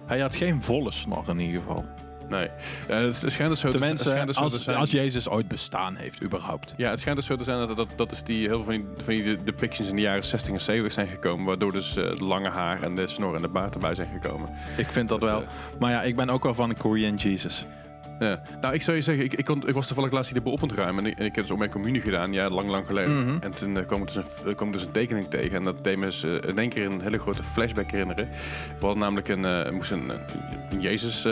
hij 0.07 0.21
had 0.21 0.37
geen 0.37 0.63
volle 0.63 0.91
snor 0.91 1.25
in 1.29 1.39
ieder 1.39 1.61
geval. 1.61 1.85
Nee. 2.29 2.49
Eh, 2.89 2.99
het, 2.99 3.15
schijnt 3.27 3.51
dus 3.51 3.61
zo 3.61 3.69
te, 3.71 3.77
schijnt 3.79 4.27
dus 4.27 4.37
zo 4.37 4.43
als, 4.43 4.63
zijn. 4.63 4.77
als 4.77 4.91
Jezus 4.91 5.29
ooit 5.29 5.49
bestaan 5.49 5.97
heeft, 5.97 6.23
überhaupt. 6.23 6.75
Ja, 6.77 6.91
het 6.91 6.99
schijnt 7.01 7.19
dus 7.19 7.27
zo 7.27 7.37
te 7.37 7.45
zijn 7.45 7.67
dat, 7.67 7.77
dat, 7.77 7.89
dat 7.97 8.13
is 8.13 8.23
die, 8.23 8.47
heel 8.49 8.63
veel 8.63 8.65
van 8.65 8.73
die, 8.75 9.05
van 9.05 9.15
die 9.15 9.43
depictions 9.43 9.91
in 9.91 9.97
de 9.97 10.03
jaren 10.03 10.25
60 10.25 10.53
en 10.53 10.61
70 10.61 10.93
zijn 10.93 11.07
gekomen. 11.09 11.47
Waardoor 11.47 11.73
dus 11.73 11.97
eh, 11.97 12.05
het 12.09 12.21
lange 12.21 12.49
haar 12.49 12.83
en 12.83 12.95
de 12.95 13.07
snor 13.07 13.35
en 13.35 13.43
de 13.43 13.49
baard 13.49 13.75
erbij 13.75 13.95
zijn 13.95 14.09
gekomen. 14.21 14.49
Ik 14.77 14.87
vind 14.87 15.09
dat 15.09 15.21
Dat, 15.21 15.29
wel. 15.29 15.41
eh, 15.43 15.49
Maar 15.79 15.91
ja, 15.91 16.03
ik 16.03 16.17
ben 16.17 16.31
ook 16.31 16.43
wel 16.43 16.55
van 16.55 16.77
Korean 16.77 17.15
Jesus. 17.15 17.65
Ja. 18.19 18.43
Nou, 18.61 18.75
ik 18.75 18.83
zou 18.83 18.97
je 18.97 19.03
zeggen, 19.03 19.25
ik, 19.25 19.35
ik, 19.35 19.45
kon, 19.45 19.69
ik 19.69 19.75
was 19.75 19.87
toevallig 19.87 20.13
laatst 20.13 20.33
hier 20.33 20.43
de 20.43 20.51
op 20.51 20.71
ruimen. 20.71 21.05
En 21.05 21.11
ik, 21.11 21.19
en 21.19 21.25
ik 21.25 21.35
heb 21.35 21.45
dus 21.45 21.53
ook 21.53 21.59
mijn 21.59 21.71
communie 21.71 22.01
gedaan, 22.01 22.33
ja, 22.33 22.49
lang, 22.49 22.71
lang 22.71 22.87
geleden. 22.87 23.23
Mhm. 23.25 23.37
En 23.43 23.51
toen 23.51 23.85
kwam 23.85 24.03
ik 24.03 24.13
dus, 24.13 24.17
een, 24.45 24.55
kwam 24.55 24.67
ik 24.69 24.73
dus 24.73 24.83
een 24.83 24.91
tekening 24.93 25.29
tegen. 25.31 25.57
En 25.57 25.65
dat 25.65 25.85
deed 25.85 25.97
me 25.97 26.05
dus, 26.05 26.23
in 26.23 26.59
één 26.59 26.69
keer 26.69 26.87
een 26.87 27.01
hele 27.01 27.19
grote 27.19 27.43
flashback 27.43 27.91
herinneren. 27.91 28.29
We 28.69 28.77
hadden 28.81 28.99
namelijk 28.99 29.29
een, 29.29 29.45
eh, 29.45 29.73
moesten 29.73 30.09
een, 30.09 30.21
een 30.71 30.81
Jezus 30.81 31.25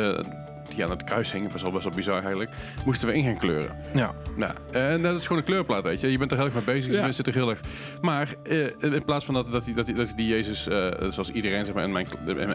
die 0.74 0.84
aan 0.84 0.90
het 0.90 1.04
kruis 1.04 1.32
hing. 1.32 1.52
Best 1.52 1.62
wel, 1.62 1.72
best 1.72 1.84
wel 1.84 1.92
bizar 1.94 2.18
eigenlijk. 2.20 2.50
Moesten 2.84 3.08
we 3.08 3.14
in 3.14 3.24
gaan 3.24 3.38
kleuren. 3.38 3.76
Ja. 3.94 4.12
Nou, 4.36 4.52
en 4.72 5.02
dat 5.02 5.16
is 5.18 5.22
gewoon 5.22 5.38
een 5.38 5.44
kleurplaat, 5.44 5.84
weet 5.84 6.00
je. 6.00 6.10
Je 6.10 6.18
bent 6.18 6.30
er 6.30 6.36
heel 6.36 6.46
erg 6.46 6.54
mee 6.54 6.64
bezig, 6.64 6.90
dus 6.90 7.00
Ja. 7.00 7.06
je 7.06 7.12
zit 7.12 7.26
er 7.26 7.34
heel 7.34 7.50
erg... 7.50 7.60
Maar 8.00 8.34
eh, 8.42 8.92
in 8.92 9.04
plaats 9.04 9.24
van 9.24 9.34
dat, 9.34 9.52
dat, 9.52 9.64
die, 9.64 9.74
dat, 9.74 9.86
die, 9.86 9.94
dat 9.94 10.12
die 10.16 10.28
Jezus, 10.28 10.68
eh, 10.68 10.88
zoals 11.08 11.30
iedereen 11.30 11.64
zeg 11.64 11.74
maar, 11.74 11.84
in, 11.84 11.92
mijn, 11.92 12.06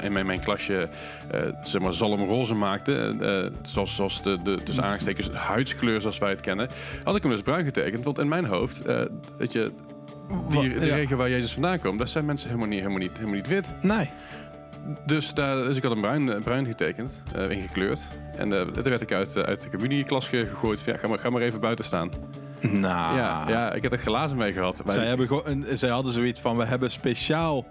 in, 0.02 0.12
mijn, 0.14 0.26
mijn 0.26 0.40
klasje, 0.40 0.90
eh 1.32 1.42
zeg 1.64 1.82
maar, 1.82 1.94
zalmroze 1.94 2.56
maakte, 2.56 3.52
zoals, 3.62 3.96
zoals 3.96 4.22
de, 4.24 4.38
de 4.44 4.58
tussen 4.64 4.84
aanstekens 4.84 5.30
huidskleur 5.34 6.02
zoals 6.02 6.18
wij 6.18 6.30
het 6.30 6.42
kennen, 6.42 6.68
had 7.04 7.16
ik 7.16 7.22
hem 7.24 7.32
dus 7.32 7.42
bruin 7.42 7.66
getekend. 7.66 8.06
Want 8.06 8.20
in 8.20 8.28
mijn 8.28 8.46
hoofd, 8.46 8.82
weet 9.38 9.54
je, 9.54 9.72
die, 10.50 10.74
de 10.74 10.86
Ja. 10.86 10.96
regio 10.96 11.18
waar 11.18 11.30
Jezus 11.30 11.54
vandaan 11.54 11.80
komt, 11.80 11.98
daar 11.98 12.08
zijn 12.08 12.26
mensen 12.26 12.48
helemaal 12.48 12.70
niet, 12.70 12.80
helemaal 12.80 13.00
niet, 13.02 13.12
helemaal 13.14 13.36
niet 13.36 13.48
wit. 13.48 13.74
Nee. 13.82 14.10
Dus, 15.06 15.34
daar, 15.34 15.56
dus 15.56 15.78
ik 15.78 15.84
had 15.84 15.92
hem 15.92 16.02
bruin, 16.02 16.32
eh, 16.34 16.42
bruin 16.44 16.66
getekend, 16.66 17.24
eh, 17.36 17.50
ingekleurd. 17.50 18.10
En 18.36 18.54
eh, 18.54 18.62
toen 18.62 18.84
werd 18.84 19.02
ik 19.02 19.12
uit, 19.14 19.38
uit 19.38 19.62
de 19.62 19.70
communieklas 19.70 20.28
ge- 20.30 20.46
gegooid. 20.48 20.84
van, 20.84 20.94
Ja, 20.94 21.00
ga, 21.00 21.08
maar, 21.08 21.20
ga 21.20 21.30
maar 21.30 21.42
even 21.42 21.60
buiten 21.60 21.86
staan. 21.86 22.10
Nou. 22.62 23.18
Ja, 23.18 23.44
ja, 23.50 23.74
ik 23.74 23.82
heb 23.82 23.92
er 23.92 23.98
glazen 23.98 24.38
mee 24.38 24.54
gehad. 24.54 24.82
Zij, 24.88 25.06
hebben 25.08 25.28
gewoon, 25.28 25.44
een- 25.48 25.78
zij 25.78 25.90
hadden 25.90 26.14
zoiets 26.14 26.42
van, 26.42 26.58
we 26.58 26.66
hebben 26.66 26.92
speciaal 26.92 27.66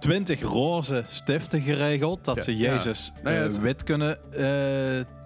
20 0.00 0.40
roze 0.42 1.04
stiften 1.08 1.60
geregeld. 1.60 2.24
Dat 2.24 2.36
Ja, 2.36 2.42
ze 2.42 2.56
ja. 2.58 2.72
Jezus 2.74 3.12
Nou 3.22 3.36
ja, 3.36 3.60
wit 3.60 3.82
kunnen 3.82 4.18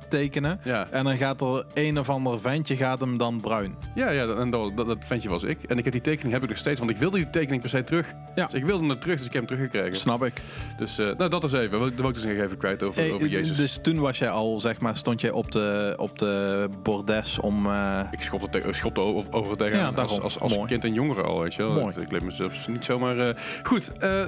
tekenen. 0.09 0.61
Ja, 0.64 0.87
En 0.90 1.05
dan 1.05 1.16
gaat 1.16 1.40
er 1.40 1.64
een 1.75 1.99
of 1.99 2.09
ander 2.11 2.40
ventje 2.40 2.77
gaat 2.77 3.01
hem 3.01 3.19
dan 3.19 3.40
bruin. 3.40 3.75
ja, 3.95 4.11
ja 4.11 4.27
en 4.27 4.51
dat, 4.51 4.77
dat, 4.77 4.87
dat 4.87 5.05
ventje 5.07 5.29
was 5.29 5.42
ik. 5.42 5.62
En 5.62 5.79
ik 5.79 5.85
heb 5.85 5.92
die 5.92 6.03
tekening 6.03 6.33
heb 6.33 6.42
ik 6.42 6.49
nog 6.49 6.59
steeds, 6.59 6.79
want 6.79 6.90
ik 6.90 6.97
wilde 6.97 7.16
die 7.16 7.31
tekening 7.31 7.61
per 7.61 7.71
se 7.71 7.85
terug. 7.85 8.12
Ja. 8.35 8.47
Dus 8.47 8.55
ik 8.55 8.64
wilde 8.64 8.87
hem 8.87 8.99
terug, 9.01 9.16
dus 9.16 9.27
ik 9.27 9.33
heb 9.33 9.49
hem 9.49 9.57
teruggekregen. 9.59 9.97
Snap 10.01 10.25
ik. 10.25 10.33
Dus 10.79 10.99
eh, 10.99 11.07
nou, 11.16 11.31
dat 11.31 11.45
is 11.45 11.53
even. 11.53 11.81
Dat 11.81 11.92
wil 11.95 12.09
ik 12.09 12.14
dus 12.14 12.25
nog 12.25 12.33
even 12.33 12.57
kwijt 12.57 12.83
over, 12.83 13.01
Hey, 13.03 13.12
over 13.12 13.27
Jezus. 13.27 13.57
Dus 13.57 13.79
toen 13.83 13.99
was 13.99 14.19
jij 14.19 14.31
al, 14.31 14.61
zeg 14.61 14.81
maar, 14.81 14.97
stond 14.97 15.21
jij 15.21 15.31
op 15.31 15.53
de, 15.53 15.95
op 15.97 16.19
de 16.19 16.69
bordes 16.83 17.38
om... 17.40 17.66
eh, 17.66 18.01
ik 18.11 18.21
schopte, 18.23 18.49
te, 18.62 18.73
schopte 18.73 19.01
over, 19.01 19.33
over 19.33 19.57
tegen 19.57 19.79
Ja, 19.79 19.88
als, 19.97 20.21
als, 20.21 20.40
als 20.40 20.55
Mooi. 20.57 20.66
kind 20.69 20.85
en 20.85 20.92
jongere 20.92 21.23
al, 21.23 21.40
weet 21.40 21.55
je 21.55 21.62
wel. 21.62 21.73
Mooi. 21.73 21.95
Ik 22.01 22.11
leef 22.12 22.23
mezelf 22.23 22.69
niet 22.69 22.85
zomaar... 22.85 23.19
eh, 23.19 23.35
goed, 23.62 23.92
eh, 23.99 24.21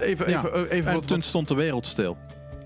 even, 0.00 0.30
Ja. 0.30 0.38
even, 0.38 0.54
eh, 0.54 0.60
even 0.76 0.88
en 0.88 0.94
wat, 0.94 1.06
toen 1.06 1.16
wat 1.16 1.26
stond 1.26 1.48
de 1.48 1.54
wereld 1.54 1.86
stil. 1.86 2.16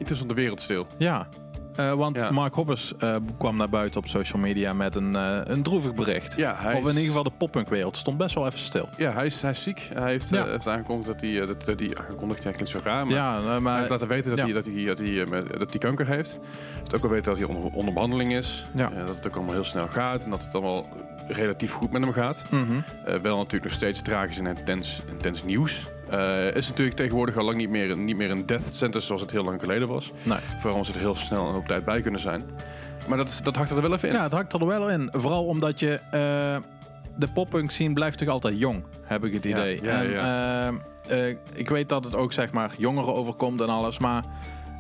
tussen 0.04 0.28
de 0.28 0.34
wereld 0.34 0.60
stil. 0.60 0.86
Ja. 0.98 1.28
Eh, 1.76 1.92
want 1.92 2.16
Ja. 2.16 2.30
Mark 2.30 2.54
Hoppers 2.54 2.92
eh, 2.98 3.16
kwam 3.38 3.56
naar 3.56 3.68
buiten 3.68 4.00
op 4.00 4.08
social 4.08 4.40
media 4.40 4.72
met 4.72 4.96
een, 4.96 5.16
eh, 5.16 5.40
een 5.44 5.62
droevig 5.62 5.94
bericht. 5.94 6.36
Ja, 6.36 6.54
hij 6.58 6.74
of 6.74 6.80
in 6.82 6.88
ieder 6.88 7.04
geval 7.04 7.22
de 7.22 7.30
poppunkwereld 7.38 7.96
stond 7.96 8.18
best 8.18 8.34
wel 8.34 8.46
even 8.46 8.58
stil. 8.58 8.88
Ja, 8.96 9.12
hij 9.12 9.26
is, 9.26 9.42
hij 9.42 9.50
is 9.50 9.62
ziek. 9.62 9.88
Hij 9.94 10.10
heeft, 10.10 10.30
Ja. 10.30 10.46
heeft 10.46 10.68
aangekondigd 10.68 11.06
dat 11.08 11.20
hij... 11.20 11.46
dat, 11.46 11.64
dat 11.64 11.80
hij 11.80 11.96
aangekondigd, 11.96 12.40
klinkt 12.40 12.68
zo 12.68 12.80
raar, 12.84 13.06
maar... 13.06 13.14
ja, 13.14 13.60
Hij 13.62 13.76
heeft 13.78 13.90
laten 13.90 14.08
weten 14.08 14.30
dat, 14.36 14.38
hij, 14.44 14.52
dat, 14.52 14.64
hij, 14.66 14.84
dat, 14.84 14.98
hij, 14.98 15.26
met- 15.28 15.58
dat 15.58 15.70
hij 15.70 15.78
kanker 15.78 16.06
heeft. 16.06 16.32
Hij 16.32 16.40
heeft 16.78 16.94
ook 16.94 17.02
al 17.02 17.08
weten 17.08 17.24
dat 17.24 17.38
hij 17.38 17.46
onder, 17.56 17.72
onder 17.72 17.94
behandeling 17.94 18.32
is. 18.32 18.66
Ja. 18.74 18.88
Dat 19.06 19.14
het 19.16 19.26
ook 19.26 19.34
allemaal 19.36 19.54
heel 19.54 19.64
snel 19.64 19.86
gaat. 19.88 20.24
En 20.24 20.30
dat 20.30 20.42
het 20.44 20.54
allemaal 20.54 20.86
relatief 21.28 21.72
goed 21.72 21.92
met 21.92 22.02
hem 22.02 22.12
gaat. 22.12 22.44
Mhm. 22.50 22.62
Wel 23.22 23.36
natuurlijk 23.36 23.64
nog 23.64 23.72
steeds 23.72 24.02
tragisch 24.02 24.38
en 24.38 24.46
intens, 24.46 25.02
intens 25.10 25.44
nieuws. 25.44 25.86
Eh, 26.18 26.56
is 26.56 26.68
natuurlijk 26.68 26.96
tegenwoordig 26.96 27.36
al 27.36 27.44
lang 27.44 27.56
niet 27.56 27.70
meer, 27.70 27.96
niet 27.96 28.16
meer 28.16 28.30
een 28.30 28.46
death 28.46 28.74
sentence 28.74 29.06
zoals 29.06 29.22
het 29.22 29.30
heel 29.30 29.44
lang 29.44 29.60
geleden 29.60 29.88
was. 29.88 30.12
Nee. 30.22 30.38
Vooral 30.56 30.72
omdat 30.72 30.86
ze 30.86 30.92
er 30.92 30.98
heel 30.98 31.14
snel 31.14 31.48
en 31.48 31.54
op 31.54 31.66
tijd 31.66 31.84
bij 31.84 32.00
kunnen 32.00 32.20
zijn. 32.20 32.44
Maar 33.08 33.16
dat, 33.16 33.40
dat 33.44 33.56
hakt 33.56 33.70
er 33.70 33.82
wel 33.82 33.92
even 33.92 34.08
in. 34.08 34.14
Ja, 34.14 34.22
het 34.22 34.32
hakt 34.32 34.52
er 34.52 34.66
wel 34.66 34.90
in. 34.90 35.08
Vooral 35.12 35.44
omdat 35.44 35.80
je... 35.80 35.94
eh, 36.10 36.56
de 37.16 37.28
poppunk 37.34 37.70
scene 37.70 37.92
blijft 37.94 38.18
toch 38.18 38.28
altijd 38.28 38.58
jong, 38.58 38.84
heb 39.04 39.24
ik 39.24 39.32
het 39.32 39.44
Ja, 39.44 39.50
idee. 39.50 39.78
ja, 39.82 40.02
en, 40.02 40.80
eh, 41.08 41.28
eh, 41.28 41.36
ik 41.54 41.68
weet 41.68 41.88
dat 41.88 42.04
het 42.04 42.14
ook, 42.14 42.32
zeg 42.32 42.50
maar, 42.52 42.70
jongeren 42.78 43.14
overkomt 43.14 43.60
en 43.60 43.68
alles, 43.68 43.98
maar... 43.98 44.24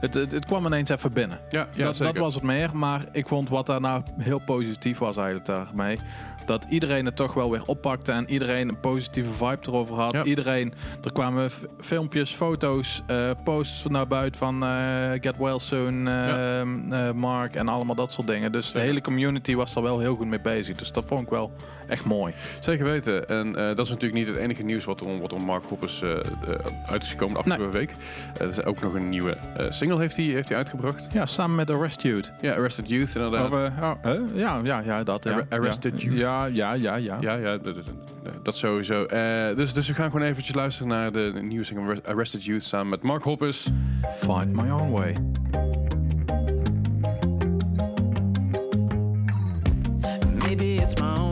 Het, 0.00 0.14
het, 0.14 0.32
het 0.32 0.44
kwam 0.44 0.66
ineens 0.66 0.88
even 0.90 1.12
binnen. 1.12 1.38
ja, 1.50 1.68
ja 1.74 1.84
dat, 1.84 1.96
zeker. 1.96 2.14
dat 2.14 2.22
was 2.22 2.34
het 2.34 2.42
meer, 2.42 2.76
maar 2.76 3.04
ik 3.12 3.28
vond 3.28 3.48
wat 3.48 3.66
daar 3.66 3.80
nou 3.80 4.02
heel 4.18 4.38
positief 4.38 4.98
was 4.98 5.16
eigenlijk 5.16 5.46
daarmee. 5.46 5.98
Dat 6.46 6.66
iedereen 6.68 7.04
het 7.04 7.16
toch 7.16 7.34
wel 7.34 7.50
weer 7.50 7.62
oppakte 7.66 8.12
en 8.12 8.30
iedereen 8.30 8.68
een 8.68 8.80
positieve 8.80 9.30
vibe 9.30 9.58
erover 9.62 9.94
had. 9.94 10.12
Ja. 10.12 10.24
Iedereen, 10.24 10.74
er 11.02 11.12
kwamen 11.12 11.50
filmpjes, 11.80 12.30
foto's, 12.30 13.02
eh, 13.06 13.30
posts 13.44 13.86
naar 13.86 14.06
buiten 14.06 14.40
van 14.40 14.64
eh, 14.64 15.10
Get 15.20 15.36
Well 15.38 15.58
Soon, 15.58 16.08
eh, 16.08 16.12
Ja. 16.14 17.12
Mark 17.12 17.54
en 17.54 17.68
allemaal 17.68 17.94
dat 17.94 18.12
soort 18.12 18.26
dingen. 18.26 18.52
Dus 18.52 18.72
de 18.72 18.80
hele 18.80 19.00
community 19.00 19.54
was 19.54 19.76
er 19.76 19.82
wel 19.82 20.00
heel 20.00 20.16
goed 20.16 20.26
mee 20.26 20.40
bezig. 20.40 20.76
Dus 20.76 20.92
dat 20.92 21.04
vond 21.04 21.22
ik 21.22 21.28
wel 21.28 21.52
echt 21.88 22.04
mooi. 22.04 22.34
Zeker 22.60 22.84
weten. 22.84 23.28
En 23.28 23.52
dat 23.52 23.78
is 23.78 23.88
natuurlijk 23.88 24.14
niet 24.14 24.26
het 24.26 24.36
enige 24.36 24.62
nieuws 24.62 24.84
wat 24.84 25.00
er 25.00 25.06
om, 25.06 25.20
wat 25.20 25.32
om 25.32 25.42
Mark 25.42 25.64
Hoppers 25.66 26.02
uit 26.86 27.02
is 27.02 27.10
gekomen 27.10 27.34
de 27.34 27.40
afgelopen 27.40 27.78
week. 27.78 27.94
Er 28.38 28.46
is 28.46 28.64
ook 28.64 28.80
nog 28.80 28.94
een 28.94 29.08
nieuwe 29.08 29.36
single 29.68 29.98
heeft 29.98 30.16
hij, 30.16 30.24
heeft 30.24 30.48
hij 30.48 30.56
uitgebracht. 30.56 31.08
Ja, 31.12 31.26
samen 31.26 31.56
met 31.56 31.70
Arrest 31.70 32.02
Youth. 32.02 32.32
Ja, 32.40 32.54
Arrested 32.54 32.88
Youth 32.88 33.14
inderdaad. 33.14 33.50
Of, 33.50 33.52
oh, 33.52 34.36
ja, 34.36 34.60
ja, 34.62 34.80
ja, 34.80 35.02
dat. 35.02 35.24
Ja. 35.24 35.46
Arrested. 35.48 36.02
Youth. 36.02 36.18
Ja, 36.18 36.33
ja, 36.34 36.46
ja, 36.46 36.72
ja, 36.74 36.96
ja. 36.96 37.18
Ja, 37.20 37.58
dat, 38.42 38.56
sowieso. 38.56 39.04
Eh, 39.04 39.56
dus, 39.56 39.72
dus 39.72 39.88
we 39.88 39.94
gaan 39.94 40.10
gewoon 40.10 40.26
eventjes 40.26 40.54
luisteren 40.54 40.88
naar 40.88 41.12
de 41.12 41.32
nieuwe 41.42 41.64
single 41.64 42.02
Arrested 42.04 42.44
Youth 42.44 42.62
samen 42.62 42.88
met 42.88 43.02
Mark 43.02 43.22
Hoppus. 43.22 43.70
Find 44.10 44.52
My 44.52 44.70
Own 44.70 44.90
Way. 44.90 45.16
Maybe 50.38 50.74
it's 50.74 51.00
my 51.00 51.12
own 51.18 51.23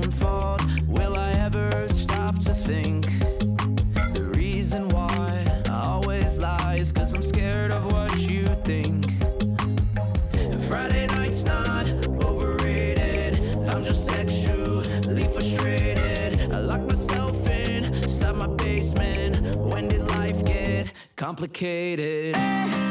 complicated. 21.43 22.82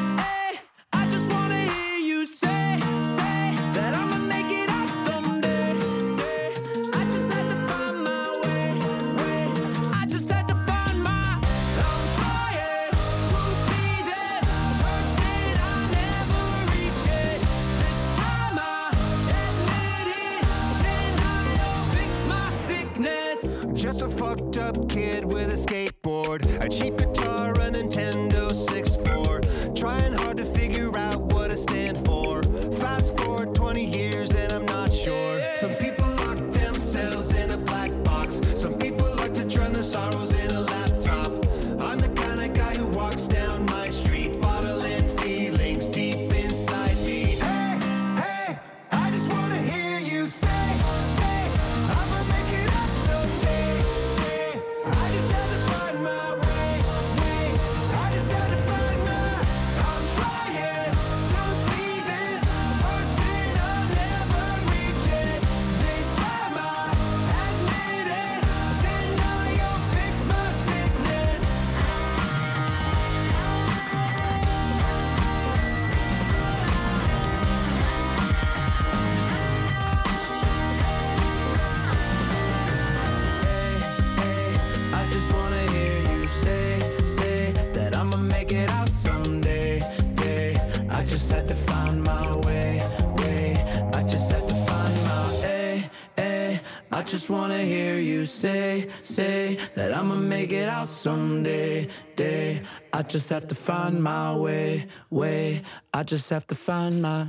just 97.12 97.30
wanna 97.30 97.62
hear 97.62 97.97
you 97.97 98.26
say, 98.26 98.88
say 99.02 99.58
that 99.76 99.93
I'ma 99.93 100.15
make 100.15 100.54
it 100.54 100.69
out 100.69 100.88
someday, 100.88 101.89
day. 102.15 102.62
I 102.93 103.02
just 103.02 103.30
have 103.32 103.50
to 103.50 103.56
find 103.56 104.02
my 104.02 104.34
way, 104.34 104.88
way. 105.10 105.62
I 105.93 106.04
just 106.04 106.30
have 106.30 106.47
to 106.47 106.56
find 106.56 107.02
my 107.02 107.28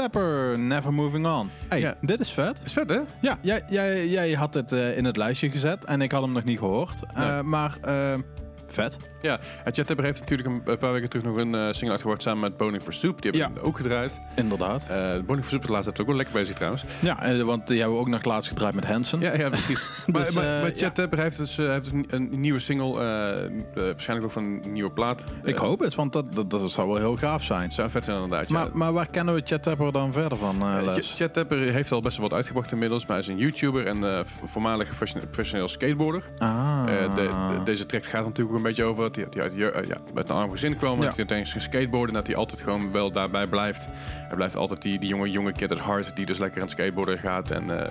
Jet 0.00 0.12
Tapper, 0.12 0.58
Never 0.58 0.92
Moving 0.92 1.26
On. 1.26 1.50
Hey, 1.68 1.80
Ja. 1.80 1.94
dit 2.00 2.20
is 2.20 2.30
vet. 2.30 2.60
Is 2.64 2.72
vet, 2.72 2.88
hè? 2.90 3.00
Ja, 3.20 3.38
jij, 3.42 3.62
jij, 3.68 4.08
jij 4.08 4.32
had 4.32 4.54
het 4.54 4.72
eh, 4.72 4.96
in 4.96 5.04
het 5.04 5.16
lijstje 5.16 5.50
gezet 5.50 5.84
en 5.84 6.00
ik 6.00 6.12
had 6.12 6.22
hem 6.22 6.32
nog 6.32 6.44
niet 6.44 6.58
gehoord. 6.58 7.02
Eh, 7.14 7.30
Nee. 7.32 7.42
Maar 7.42 7.76
eh, 7.82 8.14
vet. 8.66 8.96
Ja, 9.20 9.38
en 9.64 9.72
heeft 10.02 10.20
natuurlijk 10.20 10.48
een, 10.48 10.78
paar 10.78 10.92
weken 10.92 11.08
terug 11.08 11.24
nog 11.24 11.36
een 11.36 11.54
eh, 11.54 11.60
single 11.64 11.90
uitgebracht 11.90 12.22
samen 12.22 12.40
met 12.40 12.56
Boning 12.56 12.82
for 12.82 12.92
Soup. 12.92 13.22
Die 13.22 13.30
hebben 13.30 13.50
Ja. 13.54 13.60
we 13.60 13.66
ook 13.66 13.76
gedraaid. 13.76 14.20
Inderdaad. 14.34 14.86
Eh 14.88 14.98
Boning 14.98 15.26
for 15.26 15.50
Soup 15.50 15.60
is 15.60 15.66
de 15.66 15.72
laatste 15.72 15.92
tijd 15.92 16.00
ook 16.00 16.06
wel 16.06 16.16
lekker 16.16 16.34
bezig 16.34 16.54
trouwens. 16.54 16.84
Ja, 17.00 17.22
eh, 17.22 17.42
want 17.42 17.66
die 17.66 17.78
hebben 17.78 17.96
we 17.96 18.02
ook 18.02 18.08
nog 18.08 18.24
laatst 18.24 18.48
gedraaid 18.48 18.74
met 18.74 18.84
Hansen. 18.84 19.20
Ja, 19.20 19.34
ja 19.36 19.48
precies. 19.48 19.88
maar 20.06 20.24
Dus, 20.24 20.34
maar, 20.34 20.44
maar 20.44 20.72
ja. 20.74 20.92
Heeft 21.10 21.36
dus, 21.36 21.56
heeft 21.56 21.90
dus 21.90 22.02
een, 22.06 22.28
nieuwe 22.40 22.58
single, 22.58 22.92
waarschijnlijk 23.74 24.28
ook 24.28 24.32
van 24.32 24.44
een 24.44 24.72
nieuwe 24.72 24.92
plaat. 24.92 25.24
Ik 25.44 25.56
hoop 25.56 25.80
het, 25.80 25.94
want 25.94 26.12
dat, 26.12 26.34
dat, 26.34 26.50
dat 26.50 26.72
zou 26.72 26.88
wel 26.88 26.96
heel 26.96 27.16
gaaf 27.16 27.42
zijn. 27.42 27.72
Zou 27.72 27.90
vet 27.90 28.04
zijn 28.04 28.22
inderdaad. 28.22 28.48
Maar, 28.48 28.64
ja. 28.66 28.70
maar 28.74 28.92
waar 28.92 29.10
kennen 29.10 29.34
we 29.34 29.42
Chet 29.44 29.62
Tapper 29.62 29.92
dan 29.92 30.12
verder 30.12 30.38
van? 30.38 30.62
Ch- 30.92 31.18
heeft 31.48 31.92
al 31.92 32.00
best 32.00 32.16
wel 32.16 32.28
wat 32.28 32.36
uitgebracht 32.36 32.72
inmiddels, 32.72 33.06
maar 33.06 33.16
hij 33.16 33.26
is 33.26 33.32
een 33.32 33.38
YouTuber 33.38 33.86
en 33.86 34.26
voormalig 34.44 34.94
professioneel, 35.30 35.68
skateboarder. 35.68 36.22
Ah. 36.38 36.86
De- 36.86 37.08
de- 37.14 37.60
deze 37.64 37.86
track 37.86 38.04
gaat 38.04 38.24
natuurlijk 38.24 38.50
ook 38.50 38.56
een 38.56 38.62
beetje 38.62 38.84
over 38.84 39.09
dat 39.14 39.34
hij 39.34 39.42
uit, 39.42 39.52
eh, 39.52 39.88
ja, 39.88 39.96
met 40.14 40.28
een 40.28 40.34
arm 40.34 40.50
gezin 40.50 40.76
kwam. 40.76 40.90
Ja. 40.90 40.96
Dat 40.96 41.08
hij 41.08 41.16
uiteindelijk 41.18 41.48
ging 41.50 41.62
skateboarden 41.74 42.08
en 42.08 42.14
dat 42.14 42.26
hij 42.26 42.36
altijd 42.36 42.60
gewoon 42.62 42.92
wel 42.92 43.10
daarbij 43.12 43.46
blijft. 43.46 43.88
Hij 44.12 44.36
blijft 44.36 44.56
altijd 44.56 44.82
die, 44.82 44.98
die 44.98 45.08
jonge, 45.08 45.30
jonge 45.30 45.52
kid 45.52 45.72
at 45.72 45.84
heart 45.84 46.16
die 46.16 46.26
dus 46.26 46.38
lekker 46.38 46.56
aan 46.60 46.66
het 46.66 46.76
skateboarden 46.76 47.18
gaat. 47.18 47.50
En 47.50 47.80
eh, 47.84 47.90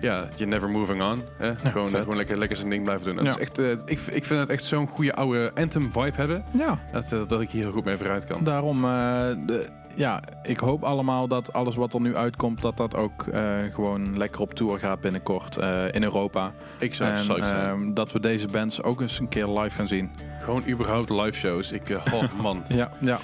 ja, 0.00 0.28
je 0.34 0.46
never 0.46 0.68
moving 0.70 1.02
on. 1.02 1.22
Hè? 1.38 1.54
gewoon, 1.56 2.16
lekker, 2.16 2.38
lekker 2.38 2.56
zijn 2.56 2.70
ding 2.70 2.84
blijven 2.84 3.06
doen. 3.06 3.16
Dat 3.16 3.24
Ja. 3.24 3.30
is 3.30 3.38
echt, 3.38 3.58
eh, 3.58 3.70
ik, 3.70 4.00
ik 4.12 4.24
vind 4.24 4.40
het 4.40 4.48
echt 4.48 4.64
zo'n 4.64 4.86
goede 4.86 5.14
oude 5.14 5.50
anthem 5.54 5.92
vibe 5.92 6.16
hebben. 6.16 6.44
Ja, 6.50 6.78
Dat, 6.92 7.28
dat 7.28 7.40
ik 7.40 7.50
hier 7.50 7.62
heel 7.62 7.72
goed 7.72 7.84
mee 7.84 7.96
vooruit 7.96 8.26
kan. 8.26 8.44
daarom... 8.44 8.80
de, 8.82 9.66
ja, 10.00 10.20
ik 10.42 10.58
hoop 10.58 10.82
allemaal 10.84 11.28
dat 11.28 11.52
alles 11.52 11.74
wat 11.76 11.94
er 11.94 12.00
nu 12.00 12.16
uitkomt... 12.16 12.62
dat 12.62 12.76
dat 12.76 12.96
ook 12.96 13.26
eh, 13.26 13.58
gewoon 13.74 14.18
lekker 14.18 14.40
op 14.40 14.54
tour 14.54 14.78
gaat 14.78 15.00
binnenkort 15.00 15.56
eh, 15.56 15.84
in 15.92 16.02
Europa. 16.02 16.52
Ik 16.78 16.94
zou 16.94 17.10
het 17.10 17.18
en 17.18 17.24
zijn. 17.24 17.42
ehm, 17.68 17.94
dat 17.94 18.12
we 18.12 18.20
deze 18.20 18.48
bands 18.48 18.82
ook 18.82 19.00
eens 19.00 19.18
een 19.18 19.28
keer 19.28 19.46
live 19.48 19.76
gaan 19.76 19.88
zien. 19.88 20.10
Gewoon 20.40 20.62
überhaupt 20.68 21.10
live 21.10 21.32
shows. 21.38 21.72
Ik, 21.72 21.98
oh 22.12 22.22
man. 22.42 22.62
Ja, 22.68 22.90
ja. 23.00 23.18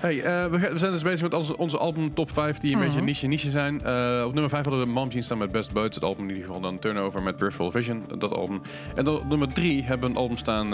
Hey, 0.00 0.22
eh, 0.22 0.46
we, 0.46 0.70
zijn 0.74 0.92
dus 0.92 1.02
bezig 1.02 1.22
met 1.22 1.34
onze, 1.34 1.56
onze 1.56 1.78
album 1.78 2.14
top 2.14 2.30
5 2.30 2.58
die 2.58 2.72
een 2.72 2.78
Mhm. 2.78 2.86
beetje 2.86 3.02
niche 3.02 3.26
niche 3.26 3.50
zijn. 3.50 3.84
Eh, 3.84 4.22
op 4.26 4.32
nummer 4.32 4.50
5 4.50 4.64
hadden 4.64 4.86
we 4.86 4.92
Mom 4.92 5.08
Jeans 5.08 5.24
staan 5.24 5.38
met 5.38 5.52
Best 5.52 5.72
Buds. 5.72 5.94
Het 5.94 6.04
album 6.04 6.22
in 6.24 6.30
ieder 6.30 6.46
geval 6.46 6.60
dan 6.60 6.78
Turnover 6.78 7.22
met 7.22 7.36
Peripheral 7.36 7.70
Vision. 7.70 8.04
Dat 8.18 8.36
album. 8.36 8.60
En 8.94 9.04
dan 9.04 9.16
op 9.16 9.28
nummer 9.28 9.52
3 9.52 9.82
hebben 9.84 10.08
we 10.08 10.14
een 10.14 10.20
album 10.20 10.36
staan... 10.36 10.72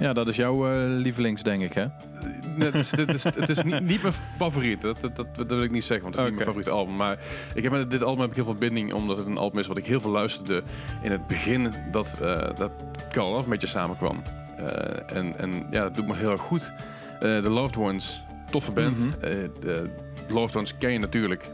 ja, 0.00 0.12
dat 0.12 0.28
is 0.28 0.36
jouw 0.36 0.70
eh, 0.70 0.86
lievelings, 0.86 1.42
denk 1.42 1.62
ik, 1.62 1.72
hè? 1.72 1.86
nee, 2.56 2.70
het 2.70 2.74
is, 2.74 2.90
dit 2.90 3.08
is, 3.08 3.24
het 3.24 3.48
is 3.48 3.62
niet, 3.62 3.80
niet 3.80 4.02
mijn 4.02 4.14
favoriet. 4.14 4.80
Dat, 4.80 5.00
dat, 5.00 5.16
dat, 5.16 5.46
wil 5.46 5.62
ik 5.62 5.70
niet 5.70 5.84
zeggen, 5.84 6.04
want 6.04 6.16
het 6.16 6.24
is 6.24 6.30
niet 6.30 6.44
mijn 6.44 6.46
favoriete 6.46 6.70
album. 6.70 6.96
Maar 6.96 7.18
ik 7.54 7.62
heb 7.62 7.72
met 7.72 7.90
dit 7.90 8.02
album 8.02 8.20
heb 8.20 8.30
ik 8.30 8.36
heel 8.36 8.44
veel 8.44 8.54
binding, 8.54 8.92
omdat 8.92 9.16
het 9.16 9.26
een 9.26 9.38
album 9.38 9.58
is 9.58 9.66
wat 9.66 9.76
ik 9.76 9.86
heel 9.86 10.00
veel 10.00 10.10
luisterde 10.10 10.62
in 11.02 11.10
het 11.10 11.26
begin 11.26 11.74
dat, 11.90 12.16
eh 12.20 12.56
dat 12.56 12.72
Call 13.10 13.30
Love 13.30 13.44
een 13.44 13.50
beetje 13.50 13.66
samenkwam. 13.66 14.22
Eh, 14.56 15.16
en, 15.16 15.38
en 15.38 15.66
ja, 15.70 15.82
dat 15.82 15.94
doet 15.94 16.06
me 16.06 16.14
heel 16.14 16.30
erg 16.30 16.42
goed. 16.42 16.72
The 17.18 17.50
Loved 17.50 17.76
Ones, 17.76 18.22
toffe 18.50 18.72
band. 18.72 18.96
De 19.60 19.90
Loved 20.28 20.56
Ones 20.56 20.78
ken 20.78 20.92
je 20.92 20.98
natuurlijk 20.98 21.44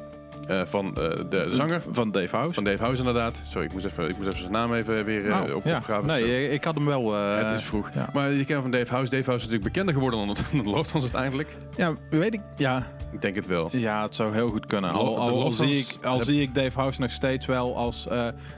eh, 0.46 0.60
van 0.64 0.86
eh, 0.86 1.10
de 1.30 1.46
zanger. 1.50 1.82
Van 1.90 2.10
Dave 2.10 2.36
House. 2.36 2.54
Van 2.54 2.64
Dave 2.64 2.82
House 2.82 2.98
inderdaad. 2.98 3.42
Sorry, 3.48 3.66
ik 3.66 3.72
moest 3.72 3.84
even, 3.84 4.08
ik 4.08 4.16
moest 4.16 4.28
even 4.28 4.40
zijn 4.40 4.52
naam 4.52 4.74
even 4.74 5.04
weer 5.04 5.22
Nou, 5.22 5.52
op, 5.52 5.64
ja. 5.64 5.76
opgraven. 5.76 6.06
Nee, 6.06 6.22
eh, 6.22 6.52
ik 6.52 6.64
had 6.64 6.74
hem 6.74 6.84
wel... 6.86 7.12
het 7.14 7.58
is 7.58 7.64
vroeg. 7.64 7.90
ja. 7.94 8.08
Maar 8.12 8.32
je 8.32 8.44
kent 8.44 8.62
van 8.62 8.70
Dave 8.70 8.92
House. 8.92 9.10
Dave 9.10 9.24
House 9.24 9.46
is 9.46 9.52
natuurlijk 9.52 9.72
bekender 9.72 9.94
geworden 9.94 10.26
dan 10.26 10.36
de 10.62 10.70
Loved 10.70 10.94
Ones 10.94 11.02
uiteindelijk. 11.02 11.56
Ja, 11.76 11.94
weet 12.10 12.34
ik... 12.34 12.40
Ja, 12.56 12.86
Ik 13.12 13.22
denk 13.22 13.34
het 13.34 13.46
wel. 13.46 13.68
ja, 13.72 14.02
het 14.02 14.14
zou 14.14 14.32
heel 14.32 14.48
goed 14.48 14.66
kunnen. 14.66 14.92
De 14.92 14.98
Al, 14.98 15.44
de 15.44 15.52
zie, 15.54 15.78
ik, 15.78 16.04
al 16.04 16.18
zie 16.20 16.42
ik 16.42 16.54
Dave 16.54 16.78
House 16.78 17.00
nog 17.00 17.10
steeds 17.10 17.46
wel 17.46 17.76
als... 17.76 18.06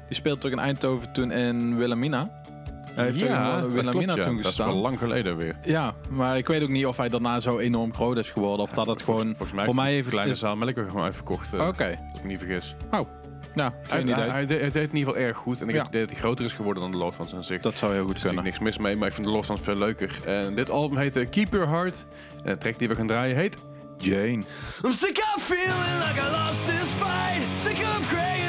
die 0.08 0.16
speelt 0.16 0.40
toch 0.40 0.50
in 0.50 0.58
Eindhoven 0.58 1.12
toen 1.12 1.30
in 1.30 1.76
Wilhelmina? 1.76 2.37
Hij 2.98 3.06
heeft 3.06 3.18
dat 3.20 3.28
Wilhelmina 3.72 3.90
klopt, 3.90 4.16
ja. 4.16 4.22
toen 4.24 4.32
Dat 4.36 4.40
is 4.40 4.46
gestaan? 4.46 4.66
wel 4.66 4.76
lang 4.76 4.98
geleden 4.98 5.36
weer. 5.36 5.56
Ja, 5.64 5.94
maar 6.10 6.36
ik 6.36 6.46
weet 6.46 6.62
ook 6.62 6.68
niet 6.68 6.86
of 6.86 6.96
hij 6.96 7.08
daarna 7.08 7.40
zo 7.40 7.58
enorm 7.58 7.94
groot 7.94 8.16
is 8.18 8.30
geworden. 8.30 8.60
Of 8.60 8.70
dat 8.70 8.86
het 8.86 9.02
gewoon... 9.02 9.26
Volgens 9.26 9.52
mij 9.52 9.64
voor 9.64 9.74
mij 9.74 9.92
heeft 9.92 10.08
kleine 10.08 10.32
is- 10.32 10.38
zaal 10.38 10.56
melk 10.56 10.76
er 10.76 10.88
gewoon 10.88 11.04
uitverkocht. 11.04 11.52
eh, 11.52 11.66
Oké. 11.66 11.84
Als 12.10 12.18
ik 12.18 12.22
me 12.22 12.28
niet 12.28 12.38
vergis. 12.38 12.76
Nou, 13.54 13.72
Hij, 13.88 14.00
idee. 14.00 14.14
hij, 14.14 14.28
hij 14.28 14.46
deed, 14.46 14.60
het 14.60 14.74
in 14.76 14.82
ieder 14.82 14.98
geval 14.98 15.16
erg 15.16 15.36
goed. 15.36 15.60
En 15.60 15.68
ik 15.68 15.74
Ja. 15.74 15.76
heb 15.76 15.86
het 15.86 15.88
idee 15.94 16.00
dat 16.06 16.10
hij 16.10 16.20
groter 16.20 16.44
is 16.44 16.52
geworden 16.52 16.82
dan 16.82 16.90
de 16.92 16.96
Lost 16.98 17.18
Ones 17.20 17.34
aan 17.34 17.44
zich. 17.44 17.60
dat 17.60 17.74
zou 17.76 17.92
heel 17.92 18.04
goed 18.04 18.10
Er 18.10 18.16
is 18.16 18.22
natuurlijk 18.22 18.46
kunnen. 18.52 18.66
niks 18.66 18.76
mis 18.78 18.86
mee, 18.86 18.96
maar 18.96 19.08
ik 19.08 19.14
vind 19.14 19.26
de 19.26 19.32
Lost 19.32 19.50
Ones 19.50 19.62
veel 19.62 19.74
leuker. 19.76 20.18
En 20.24 20.54
dit 20.54 20.70
album 20.70 20.98
heet 20.98 21.16
eh, 21.16 21.28
Keep 21.30 21.52
Your 21.52 21.68
Heart. 21.68 22.06
En 22.44 22.52
de 22.52 22.58
track 22.58 22.78
die 22.78 22.88
we 22.88 22.94
gaan 22.94 23.06
draaien 23.06 23.36
heet... 23.36 23.58
Jane. 24.00 24.42
I'm 24.84 24.92
sick 24.92 25.18
of 25.36 25.42
feeling 25.42 25.98
like 26.06 26.20
I 26.20 26.30
lost 26.30 26.64
this 26.66 26.88
fight. 26.98 27.60
Sick 27.60 27.76
of 27.86 28.08
crying 28.08 28.47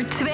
Nummer 0.00 0.29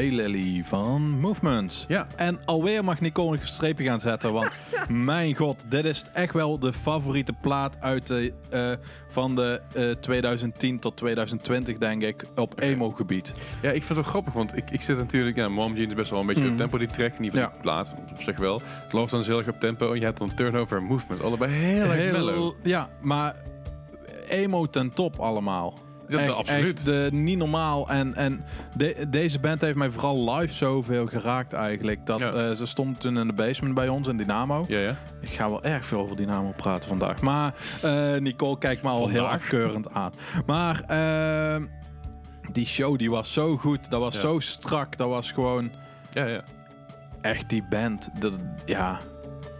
Daylily 0.00 0.62
van 0.64 1.02
Movements. 1.18 1.84
Ja. 1.88 2.06
En 2.16 2.40
alweer 2.44 2.84
mag 2.84 3.00
Nicole 3.00 3.36
een 3.40 3.46
streepje 3.46 3.84
gaan 3.84 4.00
zetten, 4.00 4.32
want 4.32 4.50
mijn 4.88 5.36
god, 5.36 5.64
dit 5.68 5.84
is 5.84 6.04
echt 6.12 6.32
wel 6.32 6.58
de 6.58 6.72
favoriete 6.72 7.32
plaat 7.32 7.76
uit 7.80 8.06
de, 8.06 8.32
eh, 8.50 8.70
van 9.08 9.34
de 9.34 9.60
eh, 9.74 9.90
2010 9.90 10.78
tot 10.78 10.96
2020, 10.96 11.78
denk 11.78 12.02
ik, 12.02 12.24
op 12.34 12.60
emo-gebied. 12.60 13.32
Ja, 13.62 13.68
ik 13.70 13.82
vind 13.82 13.88
het 13.88 13.96
wel 13.96 14.04
grappig, 14.06 14.32
want 14.32 14.56
ik, 14.56 14.70
ik 14.70 14.80
zit 14.80 14.96
natuurlijk... 14.96 15.36
Ja, 15.36 15.48
Mom 15.48 15.74
Jeans 15.74 15.88
is 15.88 15.94
best 15.94 16.10
wel 16.10 16.20
een 16.20 16.26
beetje 16.26 16.42
Mhm. 16.42 16.52
op 16.52 16.58
tempo, 16.58 16.78
die 16.78 16.88
track. 16.88 17.10
Ieder 17.12 17.24
geval 17.24 17.40
Ja. 17.40 17.50
die 17.52 17.60
plaat, 17.60 17.94
op 18.10 18.22
zich 18.22 18.36
wel. 18.38 18.62
Het 18.64 18.92
loopt 18.92 19.10
dan 19.10 19.22
heel 19.22 19.38
erg 19.38 19.48
op 19.48 19.60
tempo. 19.60 19.92
En 19.92 19.98
je 19.98 20.04
hebt 20.04 20.18
dan 20.18 20.34
turnover 20.34 20.76
en 20.78 20.84
movement. 20.84 21.22
Allebei 21.22 21.52
heel 21.52 21.84
erg 21.92 22.12
mellow. 22.12 22.52
Ja, 22.62 22.88
maar 23.00 23.36
emo 24.28 24.66
ten 24.66 24.92
top 24.92 25.18
allemaal. 25.18 25.78
Ja, 26.12 26.18
Echt- 26.18 26.32
absoluut. 26.32 26.88
echt, 26.88 27.12
niet 27.12 27.38
normaal. 27.38 27.88
En, 27.88 28.14
en 28.14 28.44
de- 28.76 29.06
deze 29.08 29.38
band 29.38 29.60
heeft 29.60 29.76
mij 29.76 29.90
vooral 29.90 30.34
live 30.34 30.54
zoveel 30.54 31.06
geraakt 31.06 31.52
eigenlijk. 31.52 32.06
Dat, 32.06 32.18
Ja. 32.18 32.32
eh, 32.32 32.50
ze 32.50 32.66
stond 32.66 33.00
toen 33.00 33.18
in 33.18 33.26
de 33.26 33.32
basement 33.32 33.74
bij 33.74 33.88
ons 33.88 34.08
in 34.08 34.16
Dynamo. 34.16 34.64
Ja, 34.68 34.78
ja. 34.78 34.96
Ik 35.20 35.28
ga 35.30 35.50
wel 35.50 35.62
erg 35.62 35.86
veel 35.86 36.00
over 36.00 36.16
Dynamo 36.16 36.52
praten 36.56 36.88
vandaag. 36.88 37.20
Maar 37.20 37.54
eh, 37.82 38.16
Nicole 38.20 38.58
kijkt 38.58 38.82
me 38.82 38.88
al 38.88 39.08
heel 39.08 39.28
afkeurend 39.28 39.92
aan. 39.94 40.12
Maar 40.46 40.80
eh, 40.86 41.62
die 42.52 42.66
show 42.66 42.98
die 42.98 43.10
was 43.10 43.32
zo 43.32 43.56
goed. 43.56 43.90
Dat 43.90 44.00
was 44.00 44.14
Ja. 44.14 44.20
zo 44.20 44.38
strak. 44.38 44.96
Dat 44.96 45.08
was 45.08 45.32
gewoon 45.32 45.70
Ja, 46.12 46.26
ja. 46.26 46.42
echt 47.20 47.48
die 47.48 47.64
band. 47.70 48.10
Dat, 48.18 48.38
ja. 48.64 49.00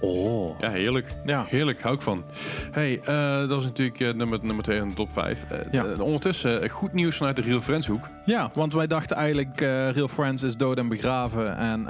Oh. 0.01 0.61
Ja, 0.61 0.71
heerlijk. 0.71 1.07
Ja. 1.25 1.45
Heerlijk, 1.49 1.81
hou 1.83 1.95
ik 1.95 2.01
van. 2.01 2.25
Hey, 2.71 3.01
eh, 3.05 3.39
dat 3.39 3.49
was 3.49 3.65
natuurlijk 3.65 4.01
eh, 4.01 4.13
nummer, 4.13 4.39
nummer 4.43 4.65
2 4.65 4.79
in 4.79 4.89
de 4.89 4.95
top 4.95 5.13
5. 5.13 5.47
Ja. 5.71 5.85
ondertussen, 5.99 6.63
eh, 6.63 6.71
goed 6.71 6.93
nieuws 6.93 7.17
vanuit 7.17 7.37
de 7.37 7.43
Real 7.43 7.61
Friends 7.61 7.87
hoek. 7.87 8.09
Ja, 8.25 8.51
want 8.55 8.73
wij 8.73 8.87
dachten 8.87 9.17
eigenlijk 9.17 9.61
eh, 9.61 9.91
Real 9.91 10.09
Friends 10.09 10.43
is 10.43 10.57
dood 10.57 10.79
en 10.79 10.89
begraven. 10.89 11.57
En 11.57 11.81
eh, 11.81 11.87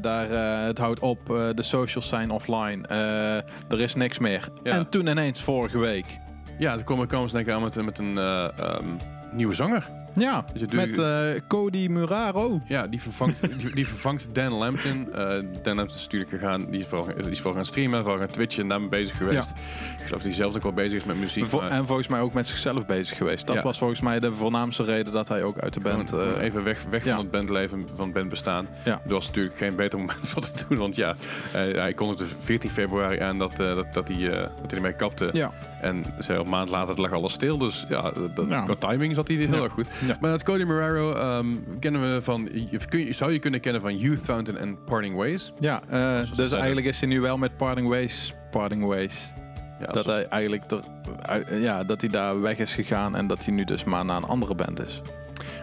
daar, 0.00 0.30
eh, 0.30 0.66
het 0.66 0.78
houdt 0.78 1.00
op. 1.00 1.30
eh, 1.30 1.48
de 1.54 1.62
socials 1.62 2.08
zijn 2.08 2.30
offline. 2.30 2.86
eh, 2.88 3.36
er 3.68 3.80
is 3.80 3.94
niks 3.94 4.18
meer. 4.18 4.48
Ja. 4.62 4.72
En 4.72 4.88
toen 4.88 5.06
ineens 5.06 5.40
vorige 5.42 5.78
week. 5.78 6.18
Ja, 6.58 6.74
toen 6.76 6.84
komen, 6.84 7.28
denk 7.32 7.46
ik 7.46 7.52
aan 7.54 7.62
met, 7.62 7.84
met 7.84 7.98
een 7.98 8.18
eh, 8.18 8.44
ehm, 8.58 8.86
nieuwe 9.32 9.54
zanger. 9.54 9.86
Ja, 10.14 10.44
Dus 10.52 10.72
met 10.72 10.98
eh, 10.98 11.40
Cody 11.48 11.86
Muraro. 11.86 12.60
Ja, 12.66 12.86
die 12.86 13.00
vervangt, 13.00 13.58
die, 13.58 13.74
die 13.74 13.88
vervangt 13.94 14.28
Dan 14.32 14.52
Lampton. 14.52 15.12
Eh, 15.12 15.26
Dan 15.62 15.76
Lampton 15.76 15.96
is 15.96 16.02
natuurlijk 16.02 16.30
gegaan, 16.30 16.70
die 16.70 16.80
is 16.80 16.86
vooral, 16.86 17.06
die 17.16 17.30
is 17.30 17.36
vooral 17.36 17.54
gaan 17.54 17.64
streamen, 17.64 18.00
vooral 18.02 18.18
gaan 18.18 18.28
twitchen 18.30 18.62
en 18.62 18.68
daarmee 18.68 18.88
bezig 18.88 19.16
geweest. 19.16 19.50
Ik 19.50 19.56
geloof 19.96 20.08
dat 20.10 20.22
hij 20.22 20.32
zelf 20.32 20.56
ook 20.56 20.62
wel 20.62 20.72
bezig 20.72 20.98
is 20.98 21.04
met 21.04 21.16
muziek. 21.16 21.46
Vo- 21.46 21.60
maar 21.60 21.70
en 21.70 21.86
volgens 21.86 22.08
mij 22.08 22.20
ook 22.20 22.32
met 22.32 22.46
zichzelf 22.46 22.86
bezig 22.86 23.16
geweest. 23.16 23.46
Dat 23.46 23.56
Ja. 23.56 23.62
was 23.62 23.78
volgens 23.78 24.00
mij 24.00 24.20
de 24.20 24.32
voornaamste 24.34 24.82
reden 24.82 25.12
dat 25.12 25.28
hij 25.28 25.42
ook 25.42 25.58
uit 25.58 25.74
de 25.74 25.80
band... 25.80 26.08
gewoon 26.10 26.34
eh, 26.34 26.42
even 26.42 26.64
weg, 26.64 26.84
weg 26.90 27.04
ja. 27.04 27.10
van 27.14 27.20
het 27.22 27.30
bandleven, 27.30 27.88
van 27.94 28.04
het 28.04 28.14
bandbestaan. 28.14 28.66
Ja. 28.84 29.00
Er 29.04 29.12
was 29.12 29.26
natuurlijk 29.26 29.56
geen 29.56 29.76
beter 29.76 29.98
moment 29.98 30.28
voor 30.28 30.42
te 30.42 30.64
doen, 30.68 30.78
want 30.78 30.96
ja, 30.96 31.14
hij 31.52 31.92
kondigde 31.92 32.24
14 32.38 32.70
februari 32.70 33.20
aan 33.20 33.38
dat, 33.38 33.56
dat, 33.56 33.94
dat, 33.94 34.08
hij, 34.08 34.28
dat 34.30 34.50
hij 34.66 34.76
ermee 34.76 34.92
kapte. 34.96 35.28
ja. 35.32 35.52
En 35.80 36.04
zei 36.18 36.38
een 36.38 36.48
maand 36.48 36.70
later 36.70 36.88
het 36.88 36.98
lag 36.98 37.12
alles 37.12 37.32
stil. 37.32 37.58
Dus 37.58 37.84
ja, 37.88 38.12
dat, 38.34 38.46
qua 38.46 38.74
timing 38.88 39.14
zat 39.14 39.28
hij 39.28 39.36
heel 39.36 39.64
erg 39.64 39.72
goed. 39.72 39.86
Ja. 40.06 40.16
Maar 40.20 40.30
dat 40.30 40.42
Cody 40.42 40.62
Moraro 40.62 41.14
ehm, 41.14 41.46
kennen 41.80 42.14
we 42.14 42.22
van... 42.22 42.48
Kun 42.88 43.04
je, 43.06 43.12
zou 43.12 43.32
je 43.32 43.38
kunnen 43.38 43.60
kennen 43.60 43.80
van 43.82 43.96
Youth 43.96 44.20
Fountain 44.20 44.60
en 44.60 44.84
Parting 44.84 45.14
Ways. 45.14 45.52
Ja, 45.60 45.80
eh, 45.88 46.20
we 46.20 46.36
dus 46.36 46.52
eigenlijk 46.52 46.86
is 46.86 47.00
hij 47.00 47.08
nu 47.08 47.20
wel 47.20 47.36
met 47.38 47.56
Parting 47.56 47.88
Ways. 47.88 48.34
Parting 48.50 48.84
Ways. 48.84 49.32
Ja, 49.80 49.92
dat 49.92 50.06
hij 50.06 50.26
eigenlijk 50.28 50.70
er, 50.70 50.80
uit- 51.22 51.46
ja, 51.60 51.84
dat 51.84 52.00
hij 52.00 52.10
daar 52.10 52.40
weg 52.40 52.58
is 52.58 52.74
gegaan 52.74 53.16
en 53.16 53.26
dat 53.26 53.44
hij 53.44 53.54
nu 53.54 53.64
dus 53.64 53.84
maar 53.84 54.04
naar 54.04 54.16
een 54.16 54.24
andere 54.24 54.54
band 54.54 54.80
is. 54.86 55.00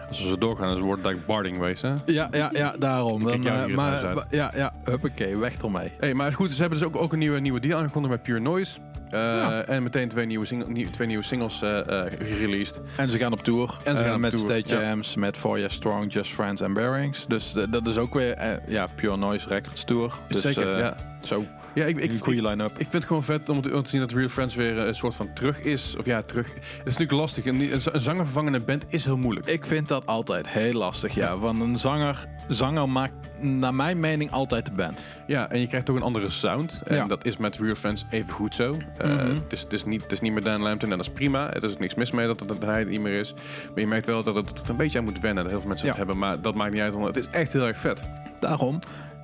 Als 0.08 0.22
we 0.22 0.28
zo 0.28 0.38
doorgaan, 0.38 0.68
dan 0.68 0.80
wordt 0.80 1.02
het 1.04 1.12
like 1.12 1.24
Parting 1.26 1.58
Ways, 1.58 1.82
hè? 1.82 1.94
Ja, 2.06 2.28
ja, 2.30 2.50
ja, 2.52 2.74
daarom. 2.78 3.28
Eh, 3.28 3.38
maar 3.74 4.26
ja, 4.30 4.52
ja, 4.54 4.72
huppakee, 4.84 5.36
weg 5.36 5.56
ermee. 5.62 5.92
Hey, 5.98 6.14
maar 6.14 6.32
goed, 6.32 6.50
ze 6.50 6.60
hebben 6.60 6.78
dus 6.78 6.88
ook, 6.88 6.96
ook 6.96 7.12
een 7.12 7.18
nieuwe, 7.18 7.40
nieuwe 7.40 7.60
deal 7.60 7.78
aangekondigd 7.80 8.12
met 8.14 8.22
Pure 8.22 8.40
Noise. 8.40 8.78
Eh, 9.10 9.18
Ja. 9.20 9.62
En 9.62 9.82
meteen 9.82 10.08
twee 10.08 10.26
nieuwe, 10.26 10.46
twee 10.90 11.06
nieuwe 11.06 11.22
singles 11.24 11.62
eh, 11.62 11.78
eh, 11.78 12.12
gereleased. 12.22 12.80
En 12.96 13.10
ze 13.10 13.18
gaan 13.18 13.32
op 13.32 13.42
tour. 13.42 13.76
En 13.84 13.96
ze 13.96 14.04
gaan 14.04 14.20
met 14.20 14.30
tour, 14.30 14.44
State 14.44 14.74
ja. 14.74 14.88
Jams, 14.88 15.14
met 15.14 15.36
Four 15.36 15.58
Years 15.58 15.74
Strong, 15.74 16.12
Just 16.12 16.32
Friends 16.32 16.62
and 16.62 16.74
Bearings. 16.74 17.26
Dus 17.26 17.52
dat 17.70 17.86
is 17.88 17.96
ook 17.96 18.14
weer 18.14 18.60
ja, 18.66 18.86
Pure 18.94 19.16
Noise 19.16 19.48
Records 19.48 19.84
Tour. 19.84 20.12
Dus, 20.28 20.40
Zeker, 20.42 20.78
ja. 20.78 20.96
Zo, 21.24 21.44
Ja, 21.74 21.84
ik, 21.84 21.96
ik, 21.98 22.12
een 22.12 22.18
goede 22.18 22.42
line-up. 22.48 22.70
Ik 22.70 22.76
vind 22.76 22.92
het 22.92 23.04
gewoon 23.04 23.24
vet 23.24 23.48
om 23.48 23.60
te, 23.60 23.74
om 23.76 23.82
te 23.82 23.90
zien 23.90 24.00
dat 24.00 24.12
Real 24.12 24.28
Friends 24.28 24.54
weer 24.54 24.78
eh, 24.78 24.86
een 24.86 24.94
soort 24.94 25.14
van 25.16 25.32
terug 25.32 25.60
is. 25.60 25.96
Of 25.98 26.04
ja, 26.04 26.22
terug. 26.22 26.46
Het 26.54 26.62
is 26.64 26.82
natuurlijk 26.84 27.12
lastig. 27.12 27.44
Een, 27.46 27.72
een 27.72 28.00
zanger 28.00 28.24
vervangen 28.24 28.54
in 28.54 28.60
een 28.60 28.66
band 28.66 28.84
is 28.88 29.04
heel 29.04 29.16
moeilijk. 29.16 29.48
Ik 29.48 29.66
vind 29.66 29.88
dat 29.88 30.06
altijd 30.06 30.48
heel 30.48 30.72
lastig, 30.72 31.14
ja. 31.14 31.38
Want 31.38 31.60
een 31.60 31.78
zanger, 31.78 32.26
zanger 32.48 32.88
maakt 32.88 33.12
naar 33.40 33.74
mijn 33.74 34.00
mening 34.00 34.30
altijd 34.30 34.66
de 34.66 34.72
band. 34.72 35.02
Ja, 35.26 35.50
en 35.50 35.60
je 35.60 35.66
krijgt 35.66 35.86
toch 35.86 35.96
een 35.96 36.02
andere 36.02 36.30
sound. 36.30 36.82
En 36.86 36.96
Ja. 36.96 37.06
dat 37.06 37.24
is 37.24 37.36
met 37.36 37.56
Real 37.58 37.74
Friends 37.74 38.04
even 38.10 38.32
goed 38.32 38.54
zo. 38.54 38.76
Eh, 38.98 39.10
Mhm. 39.10 39.34
het, 39.34 39.52
is, 39.52 39.60
het, 39.60 39.72
is 39.72 39.84
niet, 39.84 40.02
het 40.02 40.12
is 40.12 40.20
niet 40.20 40.32
meer 40.32 40.42
Dan 40.44 40.62
Lampton 40.62 40.90
en 40.90 40.96
dat 40.96 41.06
is 41.06 41.12
prima. 41.12 41.52
Er 41.54 41.64
is 41.64 41.76
niks 41.76 41.94
mis 41.94 42.10
mee 42.10 42.26
dat, 42.26 42.40
het- 42.40 42.48
dat 42.48 42.62
hij 42.62 42.78
het 42.78 42.88
niet 42.88 43.00
meer 43.00 43.18
is. 43.20 43.32
Maar 43.68 43.80
je 43.80 43.86
merkt 43.86 44.06
wel 44.06 44.22
dat 44.22 44.34
het, 44.34 44.58
het 44.58 44.68
een 44.68 44.76
beetje 44.76 44.98
aan 44.98 45.04
moet 45.04 45.20
wennen. 45.20 45.42
Dat 45.42 45.52
heel 45.52 45.60
veel 45.60 45.68
mensen 45.68 45.86
Ja. 45.86 45.92
het 45.92 46.02
hebben. 46.06 46.18
Maar 46.18 46.40
dat 46.40 46.54
maakt 46.54 46.72
niet 46.72 46.82
uit, 46.82 46.92
want 46.94 47.06
het 47.06 47.16
is 47.16 47.26
echt 47.30 47.52
heel 47.52 47.66
erg 47.66 47.78
vet. 47.78 48.02
Daarom. 48.40 48.78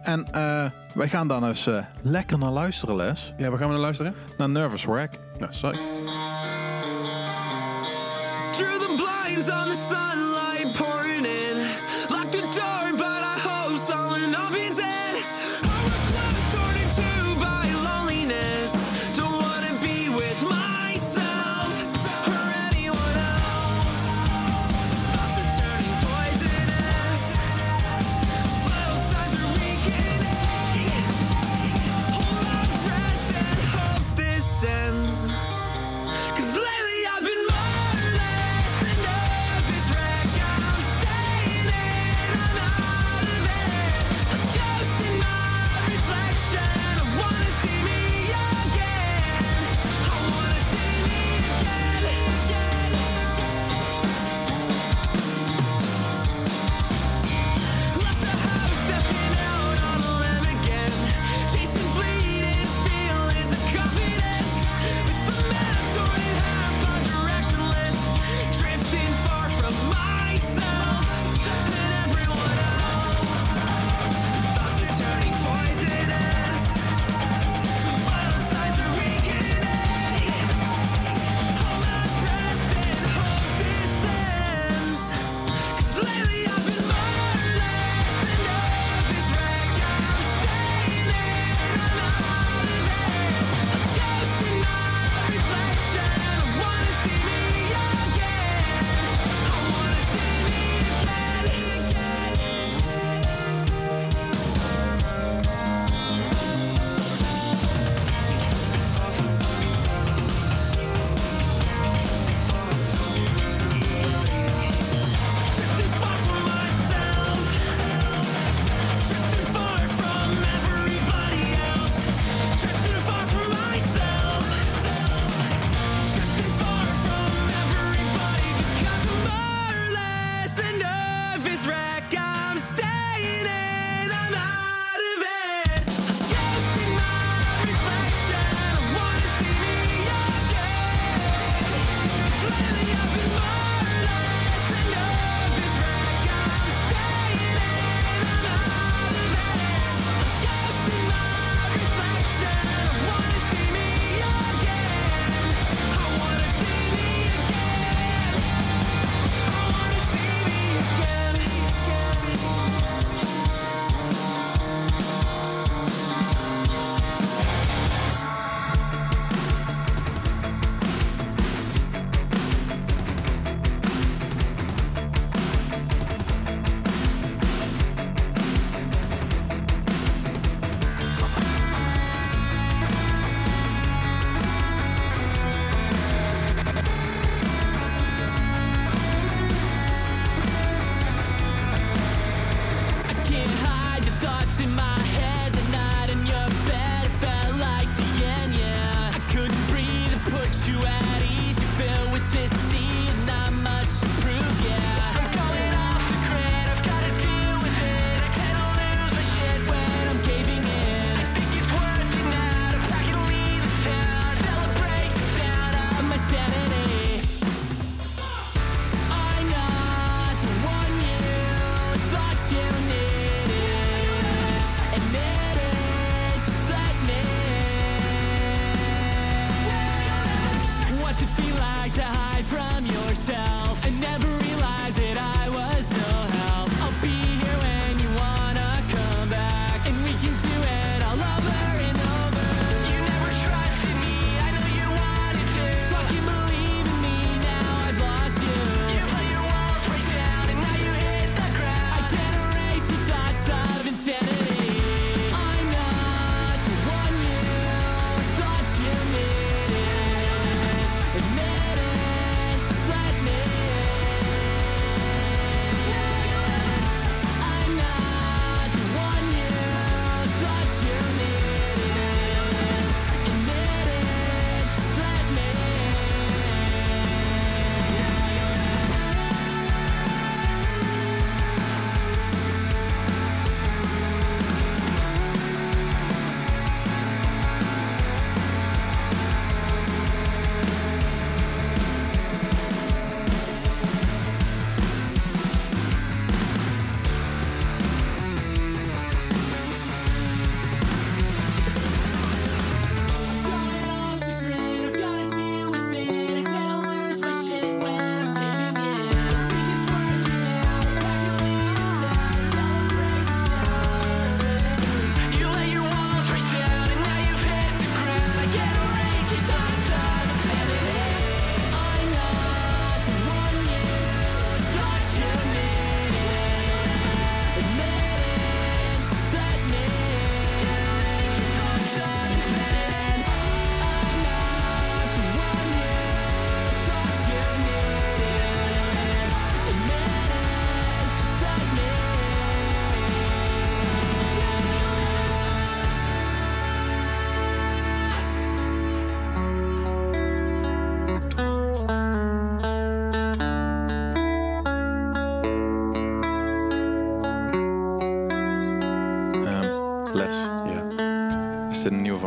En 0.07 0.33
eh, 0.33 0.65
wij 0.95 1.09
gaan 1.09 1.29
daar 1.29 1.41
dus 1.41 1.67
eh, 1.67 1.85
lekker 2.03 2.39
naar 2.39 2.51
luisteren, 2.51 2.97
Les. 2.97 3.33
Ja, 3.37 3.49
waar 3.49 3.59
gaan 3.59 3.67
we 3.67 3.73
naar 3.73 3.83
luisteren? 3.83 4.15
Naar 4.37 4.49
Nervous 4.49 4.85
Wreck. 4.85 5.19
Nou, 5.39 5.51
psych. 5.51 5.81
Drew 8.51 8.79
the 8.79 8.95
blinds 8.97 9.51
on 9.51 9.69
the 9.69 9.87
sunlight 9.89 10.79
pouring 10.79 11.27
in. 11.27 11.46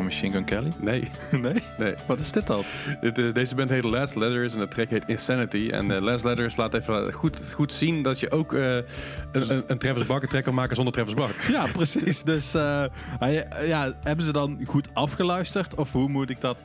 Machine 0.10 0.32
Gun 0.32 0.46
Kelly? 0.46 0.72
Nee, 0.80 1.10
Nee? 1.42 1.64
nee. 1.78 1.94
Wat 2.06 2.20
is 2.20 2.32
dit 2.32 2.48
dan? 2.48 2.64
Dit, 3.02 3.18
eh, 3.18 3.34
deze 3.34 3.56
band 3.56 3.70
heet 3.70 3.84
Last 3.84 4.16
Letters 4.16 4.54
en 4.54 4.60
de 4.60 4.68
track 4.68 4.90
heet 4.90 5.04
Insanity. 5.08 5.70
En 5.72 5.92
eh, 5.92 6.02
Last 6.02 6.24
Letters 6.24 6.56
laat 6.56 6.74
even 6.74 7.14
goed, 7.14 7.52
goed 7.54 7.72
zien 7.72 8.04
dat 8.04 8.20
je 8.20 8.32
ook 8.32 8.54
eh, 8.54 8.76
een, 9.32 9.64
een, 9.68 9.78
Travis 9.78 10.06
Barker 10.06 10.30
track 10.30 10.44
kan 10.44 10.54
maken 10.54 10.76
zonder 10.76 10.94
Travis 10.94 11.14
Barker. 11.14 11.52
Ja, 11.58 11.66
precies. 11.74 12.24
Dus 12.24 12.52
ja, 12.52 13.94
hebben 14.04 14.26
ze 14.26 14.32
dan 14.32 14.60
goed 14.66 14.88
afgeluisterd? 14.94 15.76
Of 15.76 15.92
hoe 15.92 16.10
moet 16.10 16.30
ik 16.30 16.42
dat... 16.42 16.58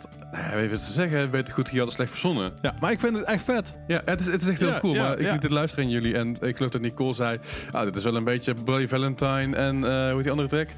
Wat 0.70 0.86
te 0.86 0.92
zeggen? 0.92 1.30
Weet 1.30 1.50
goed, 1.50 1.70
je 1.70 1.76
had 1.76 1.86
het 1.86 1.94
slecht 1.94 2.10
verzonnen. 2.10 2.52
Ja, 2.62 2.74
maar 2.80 2.90
ik 2.90 3.00
vind 3.00 3.16
het 3.16 3.24
echt 3.24 3.44
vet. 3.44 3.74
Ja, 3.86 4.02
het 4.04 4.20
is, 4.20 4.26
het 4.26 4.42
is 4.42 4.48
echt 4.48 4.60
heel 4.60 4.68
Ja, 4.68 4.78
cool. 4.78 4.94
ja, 4.94 5.02
maar 5.02 5.18
ik 5.18 5.30
liet 5.30 5.42
het 5.42 5.52
luisteren 5.52 5.84
aan 5.84 5.90
jullie 5.90 6.16
en 6.16 6.36
ik 6.40 6.56
geloof 6.56 6.70
dat 6.70 6.80
Nicole 6.80 7.14
zei... 7.14 7.38
Ah, 7.70 7.84
dit 7.84 7.96
is 7.96 8.04
wel 8.04 8.16
een 8.16 8.24
beetje 8.24 8.54
Bloody 8.54 8.86
Valentine 8.86 9.56
en 9.56 9.76
hoe 9.76 10.12
heet 10.14 10.22
die 10.22 10.30
andere 10.30 10.48
track? 10.48 10.68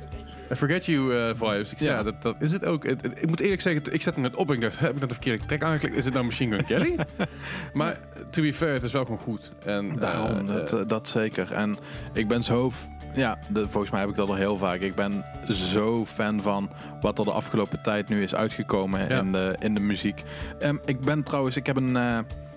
Eh, 0.49 0.57
Forget 0.57 0.87
You 0.87 1.35
vibes. 1.37 1.73
Ik 1.73 1.79
zei, 1.79 1.91
ja, 1.91 2.03
dat, 2.03 2.23
dat 2.23 2.37
is 2.39 2.51
het 2.61 2.65
ook. 2.71 2.85
Het- 2.85 3.03
het- 3.03 3.23
ik 3.23 3.29
moet 3.29 3.41
eerlijk 3.41 3.61
zeggen, 3.61 3.93
ik 3.93 4.03
zet 4.03 4.15
hem 4.15 4.23
net 4.23 4.37
op 4.37 4.49
en 4.49 4.55
ik 4.55 4.61
dacht, 4.61 4.79
heb 4.79 4.93
ik 4.95 4.99
net 5.01 5.09
de 5.09 5.15
verkeerde 5.15 5.45
track 5.45 5.63
aangeklikt? 5.63 5.97
Is 5.97 6.05
het 6.05 6.15
nou 6.15 6.25
Machine 6.27 6.55
Gun 6.57 6.65
Kelly? 6.65 6.97
maar 7.73 7.99
to 8.31 8.43
be 8.43 8.53
fair, 8.55 8.73
het 8.73 8.83
is 8.83 8.93
wel 8.93 9.03
gewoon 9.05 9.19
goed. 9.19 9.53
En, 9.65 9.97
Daarom, 9.99 10.39
eh, 10.41 10.47
dat, 10.47 10.73
eh, 10.73 10.81
eh, 10.81 10.89
dat 10.89 11.09
zeker. 11.09 11.53
En 11.53 11.77
ik 12.13 12.29
ben 12.29 12.43
zo... 12.45 12.73
Ja, 13.15 13.39
de, 13.49 13.69
volgens 13.69 13.91
mij 13.93 14.01
heb 14.01 14.11
ik 14.11 14.17
dat 14.17 14.29
al 14.29 14.35
heel 14.35 14.57
vaak. 14.57 14.81
Ik 14.81 14.95
ben 14.95 15.25
zo 15.53 16.07
fan 16.07 16.41
van 16.43 16.71
wat 17.01 17.19
er 17.19 17.25
de 17.25 17.33
afgelopen 17.33 17.83
tijd 17.83 18.09
nu 18.09 18.23
is 18.23 18.35
uitgekomen 18.35 19.09
Ja. 19.09 19.21
in, 19.21 19.33
de, 19.33 19.57
in 19.59 19.75
de 19.75 19.81
muziek. 19.81 20.23
Ehm, 20.59 20.77
ik 20.85 21.01
ben 21.01 21.23
trouwens... 21.23 21.57
Ik 21.57 21.67
heb 21.67 21.77
een, 21.77 21.97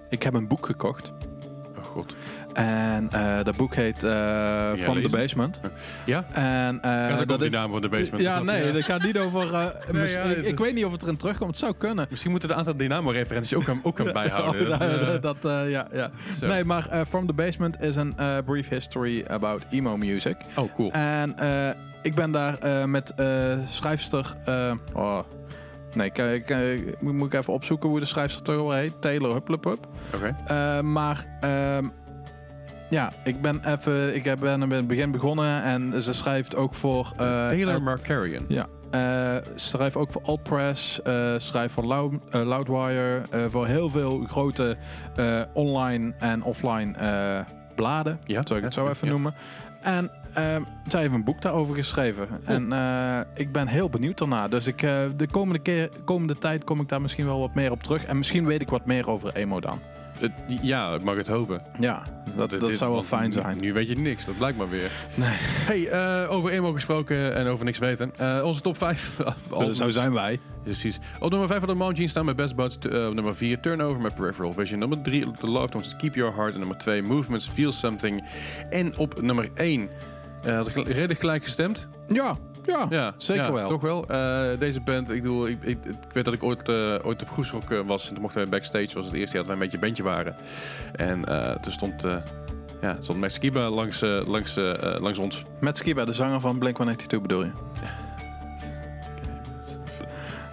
ik 0.09 0.23
heb 0.23 0.33
een 0.33 0.47
boek 0.47 0.65
gekocht. 0.65 1.11
oh 1.77 1.83
god. 1.83 2.15
En 2.65 3.07
eh, 3.11 3.43
dat 3.43 3.55
boek 3.55 3.75
heet 3.75 4.03
eh 4.03 4.71
From 4.77 5.01
the? 5.01 5.09
Basement. 5.09 5.61
Ja? 6.05 6.25
En, 6.31 6.81
eh, 6.81 6.91
Gaat 6.91 7.11
ook 7.11 7.17
dat 7.17 7.29
over 7.31 7.45
is, 7.45 7.51
die 7.51 7.59
naam 7.59 7.71
van 7.71 7.81
de 7.81 7.89
basement. 7.89 8.23
ja, 8.23 8.43
nee, 8.43 8.71
dat 8.71 8.83
gaat 8.83 9.03
niet 9.03 9.17
over... 9.17 9.53
eh, 9.53 10.11
ja, 10.13 10.21
ik, 10.21 10.45
ik 10.45 10.57
weet 10.57 10.73
niet 10.73 10.85
of 10.85 10.91
het 10.91 11.01
erin 11.01 11.17
terugkomt. 11.17 11.49
Het 11.49 11.59
zou 11.59 11.73
kunnen. 11.77 12.05
Misschien 12.09 12.31
moeten 12.31 12.49
we 12.49 12.55
het 12.55 12.67
aantal 12.67 12.87
Dynamo-referenties 12.87 13.53
ook 13.55 13.63
gaan, 13.63 13.79
ook 13.83 13.97
gaan 13.97 14.13
bijhouden. 14.23 14.61
Oh, 14.61 14.69
Dat, 14.69 14.81
eh, 14.81 15.21
dat, 15.21 15.45
eh, 15.45 15.71
ja, 15.71 15.87
ja. 15.93 16.09
Nee, 16.41 16.63
maar 16.63 16.87
eh, 16.89 17.01
From 17.09 17.27
the 17.27 17.33
Basement 17.33 17.81
is 17.81 17.95
een 17.95 18.13
eh, 18.17 18.37
brief 18.45 18.67
history 18.69 19.25
about 19.27 19.63
emo 19.69 19.97
music. 19.97 20.35
Oh, 20.55 20.73
cool. 20.73 20.91
En 20.91 21.37
eh, 21.39 21.69
ik 22.01 22.15
ben 22.15 22.31
daar 22.31 22.57
eh, 22.57 22.83
met 22.83 23.13
eh, 23.15 23.25
schrijfster... 23.65 24.33
eh, 24.45 24.71
oh, 24.93 25.19
nee, 25.93 26.09
kijk, 26.09 26.49
eh, 26.49 26.59
moet, 26.99 27.13
moet 27.13 27.33
ik 27.33 27.39
even 27.39 27.53
opzoeken 27.53 27.89
hoe 27.89 27.99
de 27.99 28.05
schrijfster 28.05 28.43
toch 28.43 28.55
wel 28.55 28.71
heet. 28.71 28.93
Taylor 29.01 29.31
Hupplepup. 29.33 29.87
Oké. 30.15 30.35
Eh, 30.45 30.81
maar 30.81 31.25
ehm, 31.39 31.87
ja, 32.89 33.11
ik 33.23 33.41
ben 33.41 33.61
even... 33.73 34.15
Ik 34.15 34.23
heb- 34.23 34.39
ben 34.39 34.61
in 34.61 34.71
het 34.71 34.87
begin 34.87 35.11
begonnen 35.11 35.63
en 35.63 36.03
ze 36.03 36.13
schrijft 36.13 36.55
ook 36.55 36.73
voor... 36.73 37.11
eh, 37.17 37.47
Taylor 37.47 37.81
Markarian. 37.81 38.45
ja. 38.47 38.65
eh 38.91 39.35
schrijf 39.55 39.95
ook 39.95 40.11
voor 40.11 40.21
Altpress, 40.25 41.01
eh 41.01 41.33
schrijf 41.37 41.71
voor 41.71 41.85
Loud, 41.85 42.13
Loudwire, 42.31 43.21
voor 43.49 43.67
heel 43.67 43.89
veel 43.89 44.23
grote 44.27 44.77
online 45.53 46.13
en 46.19 46.43
offline 46.43 46.93
bladen, 47.75 48.19
Ja, 48.25 48.41
zou 48.43 48.59
ik 48.59 48.65
het 48.65 48.73
zo 48.73 48.87
even 48.89 49.07
ja. 49.07 49.13
noemen. 49.13 49.33
En 49.81 50.11
ehm, 50.33 50.61
zij 50.87 51.01
heeft 51.01 51.13
een 51.13 51.23
boek 51.23 51.41
daarover 51.41 51.75
geschreven. 51.75 52.27
En 52.45 52.73
ik 53.35 53.51
ben 53.51 53.67
heel 53.67 53.89
benieuwd 53.89 54.17
daarna. 54.17 54.47
Dus 54.47 54.67
ik, 54.67 54.79
de 55.15 55.27
komende, 55.31 55.59
keer, 55.59 55.89
komende 56.05 56.37
tijd 56.37 56.63
kom 56.63 56.79
ik 56.81 56.89
daar 56.89 57.01
misschien 57.01 57.25
wel 57.25 57.39
wat 57.39 57.55
meer 57.55 57.71
op 57.71 57.83
terug. 57.83 58.05
En 58.05 58.17
misschien 58.17 58.45
weet 58.45 58.61
ik 58.61 58.69
wat 58.69 58.85
meer 58.85 59.09
over 59.09 59.35
emo 59.35 59.59
dan. 59.59 59.79
Het- 60.19 60.31
ja, 60.61 60.93
ik 60.93 61.03
mag 61.03 61.15
het 61.15 61.27
hopen. 61.27 61.61
Ja, 61.79 62.03
dat, 62.35 62.49
dat 62.49 62.59
dit- 62.67 62.77
zou 62.77 62.91
wel 62.91 63.03
fijn 63.03 63.31
zijn. 63.31 63.59
Nu 63.59 63.73
weet 63.73 63.87
je 63.87 63.95
niks, 63.97 64.25
dat 64.25 64.37
blijkt 64.37 64.57
maar 64.57 64.69
weer. 64.69 64.91
Nee. 65.15 65.29
Hey, 65.39 65.87
eh, 65.87 66.31
over 66.31 66.51
emo 66.51 66.73
gesproken 66.73 67.35
en 67.35 67.47
over 67.47 67.65
niks 67.65 67.77
weten. 67.77 68.11
Eh, 68.15 68.41
onze 68.43 68.61
top 68.61 68.77
5. 68.77 69.19
Zo 69.73 69.89
zijn 69.89 70.13
wij. 70.13 70.39
Precies. 70.63 70.99
Op 71.19 71.29
nummer 71.29 71.47
5 71.47 71.59
van 71.59 71.67
de 71.69 71.73
Mountain 71.75 72.09
staan 72.09 72.25
met 72.25 72.35
Best 72.35 72.55
Buds. 72.55 72.77
eh, 72.79 73.07
op 73.07 73.13
nummer 73.13 73.35
4 73.35 73.59
Turnover 73.59 74.01
met 74.01 74.13
Peripheral 74.15 74.53
Vision. 74.53 74.79
Nummer 74.79 75.01
3 75.01 75.31
The 75.31 75.47
Love 75.51 75.69
Tones 75.69 75.95
Keep 75.95 76.15
Your 76.15 76.35
Heart. 76.35 76.53
En 76.53 76.59
nummer 76.59 76.77
2 76.77 77.03
Movements 77.03 77.49
Feel 77.49 77.71
Something. 77.71 78.23
En 78.69 78.97
op 78.97 79.21
nummer 79.21 79.49
1 79.55 79.89
uh, 80.45 80.55
had 80.55 80.67
ik 80.67 80.73
gel- 80.73 80.83
redelijk 80.83 81.19
gelijk 81.19 81.43
gestemd. 81.43 81.87
Ja, 82.07 82.37
ja, 82.63 82.87
Ja, 82.89 83.13
zeker 83.17 83.43
ja, 83.43 83.53
wel. 83.53 83.67
Toch 83.67 83.81
wel. 83.81 84.07
Eh, 84.07 84.59
deze 84.59 84.81
band, 84.81 85.09
ik, 85.09 85.21
bedoel, 85.21 85.47
ik, 85.47 85.63
ik, 85.63 85.85
ik 85.85 86.13
weet 86.13 86.25
dat 86.25 86.33
ik 86.33 86.43
ooit, 86.43 86.69
eh, 86.69 86.95
ooit 87.03 87.21
op 87.21 87.29
Groesrock 87.29 87.71
eh, 87.71 87.79
was. 87.85 88.07
En 88.07 88.13
toen 88.13 88.21
mochten 88.21 88.41
wij 88.41 88.49
backstage, 88.49 88.93
was 88.93 89.05
het 89.05 89.13
eerste 89.13 89.37
jaar 89.37 89.45
dat 89.45 89.45
wij 89.45 89.53
een 89.53 89.59
beetje 89.59 89.77
een 89.77 89.83
bandje 89.83 90.03
waren. 90.03 90.35
En 90.95 91.23
toen 91.61 91.71
stond, 91.71 92.03
ja, 92.81 92.97
stond 92.99 93.19
Max 93.19 93.33
Skiba 93.33 93.69
langs, 93.69 94.01
langs, 94.25 94.55
langs 94.97 95.19
ons. 95.19 95.43
Met 95.59 95.77
Skiba, 95.77 96.05
de 96.05 96.13
zanger 96.13 96.39
van 96.39 96.59
Blink-182 96.59 97.21
bedoel 97.21 97.43
je? 97.43 97.51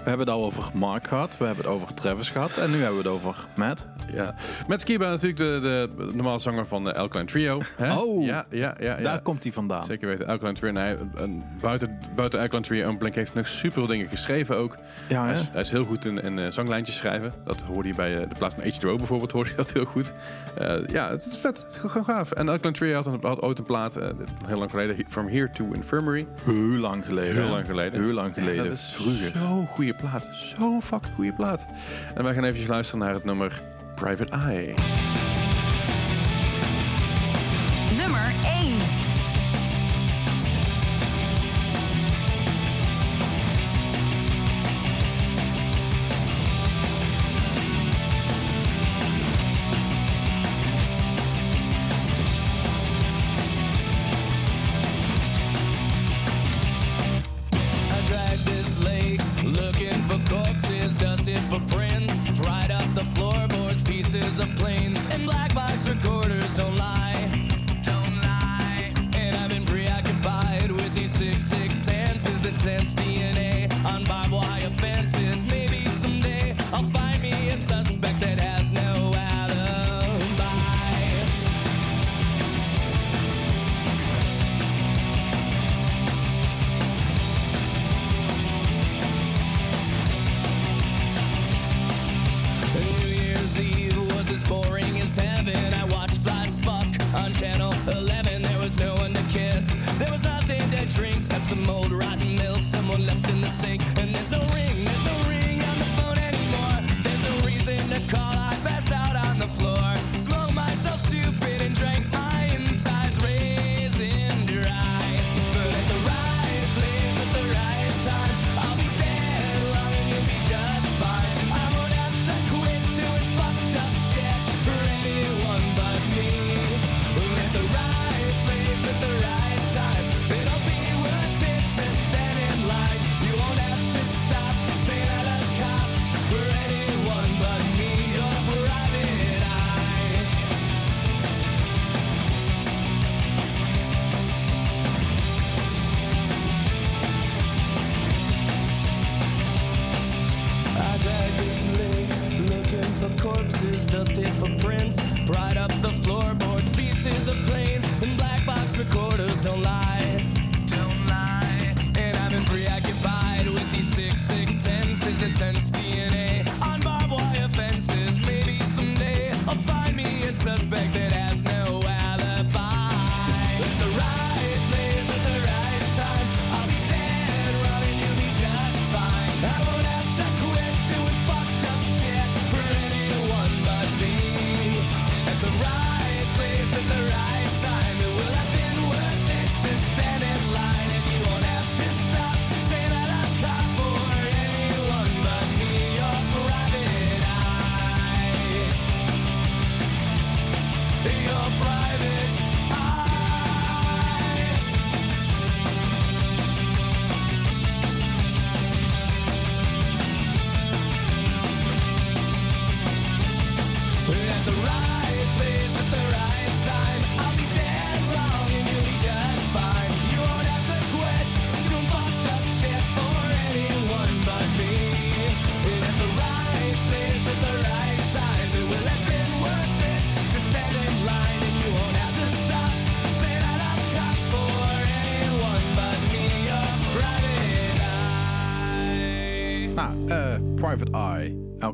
We 0.03 0.13
hebben 0.13 0.27
het 0.27 0.37
al 0.37 0.45
over 0.45 0.71
Mark 0.75 1.07
gehad, 1.07 1.37
we 1.39 1.45
hebben 1.45 1.65
het 1.65 1.75
over 1.75 1.95
Travis 1.95 2.31
gehad 2.31 2.57
en 2.57 2.71
nu 2.71 2.77
hebben 2.77 3.03
we 3.03 3.09
het 3.09 3.17
over 3.17 3.47
Matt. 3.57 3.87
Ja. 4.13 4.35
Met 4.67 4.81
Skiba 4.81 5.09
natuurlijk 5.09 5.37
de, 5.37 5.59
de, 5.63 6.11
normale 6.15 6.39
zanger 6.39 6.67
van 6.67 6.85
de 6.85 6.95
Alkaline 6.95 7.31
Trio. 7.31 7.63
Hè? 7.77 7.95
Oh. 7.95 8.25
ja, 8.25 8.47
ja, 8.51 8.75
ja, 8.79 8.97
ja. 8.97 9.03
Daar 9.03 9.23
komt 9.23 9.43
hij 9.43 9.53
vandaan. 9.53 9.85
Zeker 9.85 10.09
weten, 10.09 10.27
Alkaline 10.27 10.59
Trio. 10.59 10.69
En 10.69 10.77
hij, 10.77 10.99
een, 11.15 11.45
buiten, 11.61 11.99
buiten 12.15 12.41
Alkaline 12.41 12.67
Trio 12.67 12.89
en 12.89 12.99
Blink 12.99 13.15
heeft 13.15 13.35
nog 13.35 13.49
super 13.49 13.77
veel 13.77 13.87
dingen 13.87 14.07
geschreven 14.07 14.57
ook. 14.57 14.77
Ja, 15.09 15.25
Hij 15.25 15.35
is, 15.35 15.49
hij 15.53 15.61
is 15.61 15.71
heel 15.71 15.85
goed 15.85 16.07
in, 16.07 16.23
in 16.23 16.39
eh, 16.39 16.51
zanglijntjes 16.51 16.97
schrijven. 16.97 17.33
Dat 17.45 17.63
hoorde 17.63 17.89
je 17.89 17.95
bij 17.95 18.23
eh, 18.23 18.29
de 18.29 18.35
plaats 18.39 18.55
van 18.55 18.65
H2O 18.65 18.97
bijvoorbeeld, 18.97 19.33
hoorde 19.33 19.51
je 19.51 19.57
dat 19.57 19.73
heel 19.73 19.85
goed. 19.85 20.13
Eh, 20.59 20.87
ja, 20.87 21.11
het 21.11 21.27
is 21.27 21.37
vet. 21.37 21.63
Het 21.63 21.73
is 21.85 21.91
gewoon 21.91 22.05
gaaf. 22.05 22.33
En 22.33 22.49
Alkaline 22.49 22.77
Trio 22.77 22.95
had, 22.95 23.07
een, 23.07 23.19
had 23.23 23.41
ooit 23.41 23.59
een 23.59 23.65
plaat, 23.65 23.95
heel 24.47 24.57
lang 24.57 24.71
geleden, 24.71 24.97
From 25.09 25.29
Here 25.29 25.51
to 25.51 25.71
Infirmary. 25.73 26.27
Heel 26.45 26.55
lang 26.55 27.05
geleden. 27.05 27.35
Heel 27.35 27.51
lang 27.51 27.67
geleden. 27.67 28.03
Heel 28.03 28.13
lang 28.13 28.35
geleden. 28.35 28.65
dat 28.65 28.73
is 28.73 28.93
Vroeger. 28.95 29.39
zo'n 29.39 29.67
goede 29.67 29.95
plaat. 29.95 30.29
Zo'n 30.33 30.83
fucking 30.83 31.15
goede 31.15 31.33
plaat. 31.33 31.67
En 32.15 32.25
wij 32.25 32.35
gaan 32.35 32.45
even 32.45 32.69
luisteren 32.69 33.05
naar 33.05 33.15
het 33.15 33.25
nummer 33.25 33.61
Private 33.97 34.29
Eye. 34.35 34.75
Nummer 37.97 38.31
1. 38.45 38.66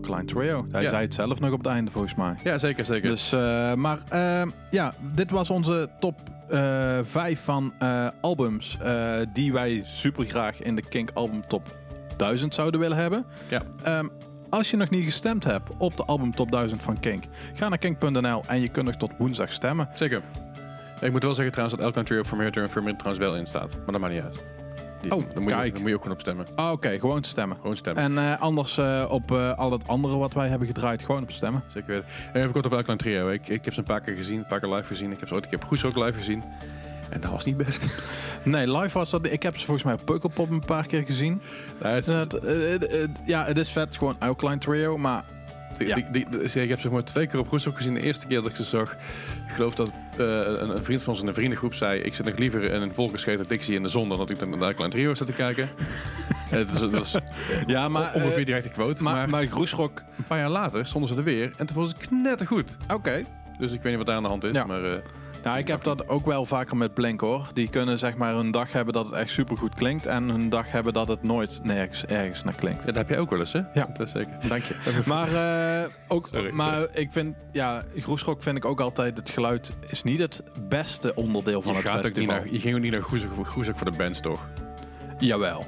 Alkaline 0.03 0.24
Trio. 0.32 0.66
Hij 0.72 0.82
Ja. 0.82 0.88
zei 0.90 1.03
het 1.05 1.14
zelf 1.14 1.40
nog 1.40 1.53
op 1.53 1.59
het 1.59 1.66
einde 1.66 1.90
volgens 1.90 2.14
mij. 2.14 2.34
Ja, 2.44 2.59
zeker, 2.59 2.84
zeker. 2.84 3.09
Dus, 3.11 3.32
eh, 3.32 3.74
maar 3.74 3.98
ehm, 4.09 4.48
ja, 4.70 4.94
dit 5.14 5.30
was 5.30 5.50
onze 5.50 5.88
top 6.00 6.20
eh 6.48 6.98
5 7.03 7.40
van 7.40 7.72
eh, 7.78 8.09
albums 8.20 8.78
eh, 8.82 9.12
die 9.32 9.53
wij 9.53 9.82
super 9.86 10.24
graag 10.24 10.62
in 10.62 10.74
de 10.74 10.82
Kink 10.88 11.11
album 11.14 11.46
top 11.46 11.76
1000 12.16 12.55
zouden 12.55 12.80
willen 12.80 12.96
hebben. 12.96 13.24
ja. 13.48 13.62
Ehm, 13.82 14.07
als 14.50 14.70
je 14.70 14.76
nog 14.76 14.90
niet 14.90 15.05
gestemd 15.05 15.44
hebt 15.44 15.70
op 15.78 15.96
de 15.96 16.05
album 16.05 16.34
top 16.34 16.50
1000 16.50 16.82
van 16.82 17.00
Kink, 17.00 17.24
ga 17.55 17.68
naar 17.68 17.78
kink.nl 17.78 18.42
en 18.46 18.61
je 18.61 18.68
kunt 18.68 18.86
nog 18.86 18.94
tot 18.96 19.11
woensdag 19.18 19.53
stemmen. 19.53 19.88
Zeker. 19.94 20.22
Ik 21.00 21.12
moet 21.12 21.22
wel 21.22 21.34
zeggen 21.34 21.53
trouwens 21.53 21.80
dat 21.82 21.94
Elk 21.96 22.05
Trio 22.07 22.22
From 22.24 22.38
Here 22.38 22.50
to 22.50 22.62
Infirmary 22.62 22.96
trouwens 22.96 23.26
wel 23.26 23.36
in 23.36 23.46
staat. 23.46 23.74
Maar 23.76 23.92
dat 23.92 24.00
maakt 24.00 24.12
niet 24.12 24.22
uit. 24.22 24.42
Die, 25.03 25.12
Oh, 25.14 25.22
dan 25.34 25.42
moet, 25.42 25.53
je, 25.53 25.57
kijk. 25.59 25.72
dan 25.72 25.80
moet 25.80 25.88
je 25.90 25.94
ook 25.96 26.03
gewoon 26.03 26.16
op 26.16 26.22
stemmen. 26.22 26.46
Ah, 26.55 26.70
Oké, 26.72 26.98
gewoon 26.98 27.24
stemmen. 27.24 27.57
Gewoon 27.61 27.76
stemmen. 27.76 28.03
En 28.03 28.18
eh, 28.18 28.40
anders 28.40 28.78
eh, 28.78 29.07
op 29.09 29.30
eh, 29.32 29.59
al 29.59 29.72
het 29.72 29.86
andere 29.88 30.16
wat 30.16 30.32
wij 30.34 30.48
hebben 30.48 30.66
gedraaid, 30.66 31.03
gewoon 31.03 31.22
op 31.22 31.30
stemmen. 31.30 31.62
Zeker 31.74 31.88
weten. 31.88 32.05
En 32.32 32.40
even 32.40 32.53
kort 32.53 32.66
over 32.66 32.84
Elk 32.88 32.98
Trio. 32.98 33.28
Ik, 33.28 33.48
ik 33.48 33.64
heb 33.64 33.72
ze 33.74 33.78
een 33.80 33.86
paar 33.86 34.00
keer 34.00 34.14
gezien, 34.14 34.38
een 34.38 34.46
paar 34.46 34.61
keer 34.61 34.68
live 34.74 34.86
gezien. 34.86 35.12
Ik 35.12 35.18
heb 35.18 35.28
ze 35.28 35.34
ooit 35.34 35.44
een 35.44 35.50
keer 35.50 35.59
op 35.59 35.64
Goes 35.64 35.84
ook 35.84 35.96
live 35.96 36.12
gezien. 36.18 36.42
En 37.11 37.20
dat 37.20 37.30
was 37.30 37.44
niet 37.44 37.57
best. 37.57 37.86
Nee, 38.44 38.76
live 38.78 38.98
was 38.98 39.11
dat. 39.11 39.24
Ik 39.26 39.42
heb 39.42 39.59
ze 39.59 39.64
volgens 39.64 39.84
mij 39.84 39.94
op 39.94 40.05
Pukkelpop 40.05 40.50
een 40.50 40.64
paar 40.64 40.86
keer 40.86 41.03
gezien. 41.03 41.40
Het 41.82 42.09
is- 42.09 42.26
ja, 43.24 43.44
het 43.44 43.59
is 43.59 43.68
vet, 43.70 43.96
gewoon 43.96 44.16
Alkaline 44.18 44.59
Trio, 44.61 44.98
maar 44.98 45.24
Die, 45.84 45.88
Ja. 45.88 45.94
die, 45.94 46.10
die- 46.28 46.38
die- 46.48 46.62
ik 46.62 46.68
heb 46.68 46.80
ze 46.80 46.90
maar 46.90 47.04
twee 47.04 47.26
keer 47.26 47.38
op 47.40 47.48
Goes 47.48 47.68
ook 47.68 47.76
gezien. 47.76 47.94
De 47.94 48.00
eerste 48.00 48.26
keer 48.26 48.42
dat 48.42 48.50
ik 48.50 48.56
ze 48.56 48.64
zag, 48.64 48.92
ik 49.46 49.52
geloof 49.54 49.74
dat 49.74 49.88
eh, 49.88 50.26
een, 50.26 50.76
een 50.76 50.84
vriend 50.84 51.02
van 51.02 51.12
ons 51.12 51.20
in 51.20 51.26
de 51.26 51.34
vriendengroep 51.34 51.74
zei... 51.74 52.00
ik 52.00 52.14
zit 52.14 52.24
nog 52.26 52.38
liever 52.38 52.62
in 52.62 52.82
een 52.82 52.94
volgescheten 52.94 53.48
Dixie 53.48 53.74
in 53.74 53.82
de 53.82 53.88
zon... 53.88 54.08
dan 54.08 54.18
dat 54.18 54.30
ik 54.30 54.46
naar 54.48 54.68
een 54.68 54.74
klein 54.74 54.90
trio 54.90 55.14
zat 55.14 55.26
te 55.26 55.32
kijken. 55.32 55.68
En 56.50 56.58
het 56.58 56.70
is, 56.70 56.78
dat 56.80 56.92
is 57.04 57.16
Ja, 57.66 57.88
maar... 57.88 58.14
ongeveer 58.14 58.38
eh, 58.38 58.44
direct 58.44 58.64
de 58.64 58.70
quote. 58.70 59.02
maar, 59.02 59.14
Maar, 59.14 59.28
maar 59.28 59.42
een 59.42 60.24
paar 60.28 60.38
jaar 60.38 60.50
later 60.50 60.86
stonden 60.86 61.10
ze 61.10 61.16
er 61.16 61.24
weer 61.24 61.52
en 61.56 61.66
toen 61.66 61.76
was 61.76 61.88
het 61.88 61.96
knettergoed. 61.96 62.76
Oké. 62.94 63.24
Dus 63.58 63.72
ik 63.72 63.82
weet 63.82 63.88
niet 63.88 63.96
wat 63.96 64.06
daar 64.06 64.16
aan 64.16 64.22
de 64.22 64.28
hand 64.28 64.44
is, 64.44 64.52
Ja. 64.52 64.64
maar... 64.64 64.84
eh, 64.84 64.94
Nou, 65.43 65.59
ik 65.59 65.66
heb 65.68 65.82
dat 65.82 66.09
ook 66.09 66.26
wel 66.26 66.47
vaker 66.47 66.76
met 66.76 66.95
Blink 66.95 67.20
hoor. 67.20 67.49
Die 67.53 67.68
kunnen 67.68 67.99
zeg 67.99 68.16
maar 68.16 68.34
een 68.34 68.51
dag 68.51 68.72
hebben 68.72 68.95
dat 68.95 69.07
het 69.07 69.14
echt 69.14 69.30
supergoed 69.30 69.74
klinkt. 69.74 70.07
En 70.07 70.28
een 70.28 70.49
dag 70.49 70.70
hebben 70.70 70.93
dat 70.93 71.09
het 71.09 71.22
nooit 71.22 71.61
nergens 71.62 72.05
ergens 72.07 72.45
naar 72.45 72.55
klinkt. 72.55 72.80
ja, 72.80 72.86
dat 72.86 72.95
heb 72.97 73.09
jij 73.09 73.18
ook 73.18 73.30
wel 73.30 73.38
eens, 73.38 73.53
hè? 73.53 73.61
Ja. 73.74 73.86
Dat 73.93 74.01
is 74.07 74.11
zeker. 74.11 74.32
Dank 74.49 74.62
je. 74.62 74.74
Maar, 75.07 75.28
eh, 75.82 75.88
ook, 76.09 76.26
Sorry, 76.26 76.51
maar 76.53 76.74
sorry. 76.74 76.88
ik 76.95 77.12
vind, 77.12 77.36
ja, 77.53 77.82
Groesrock 77.97 78.43
vind 78.43 78.57
ik 78.57 78.64
ook 78.64 78.80
altijd, 78.80 79.16
het 79.16 79.30
geluid 79.30 79.72
is 79.88 80.03
niet 80.03 80.18
het 80.18 80.43
beste 80.68 81.14
onderdeel 81.14 81.62
van 81.62 81.72
Je, 81.72 81.78
het 81.78 81.86
gaat 81.86 81.97
ook 81.97 82.03
niet 82.03 82.12
festival. 82.14 82.36
naar, 82.36 82.53
je 82.53 82.59
ging 82.59 82.74
ook 82.74 82.80
niet 82.80 82.93
naar 82.93 83.03
Goezek 83.45 83.76
voor 83.78 83.90
de 83.90 83.97
bands, 83.97 84.20
toch? 84.20 84.49
Jawel. 85.18 85.66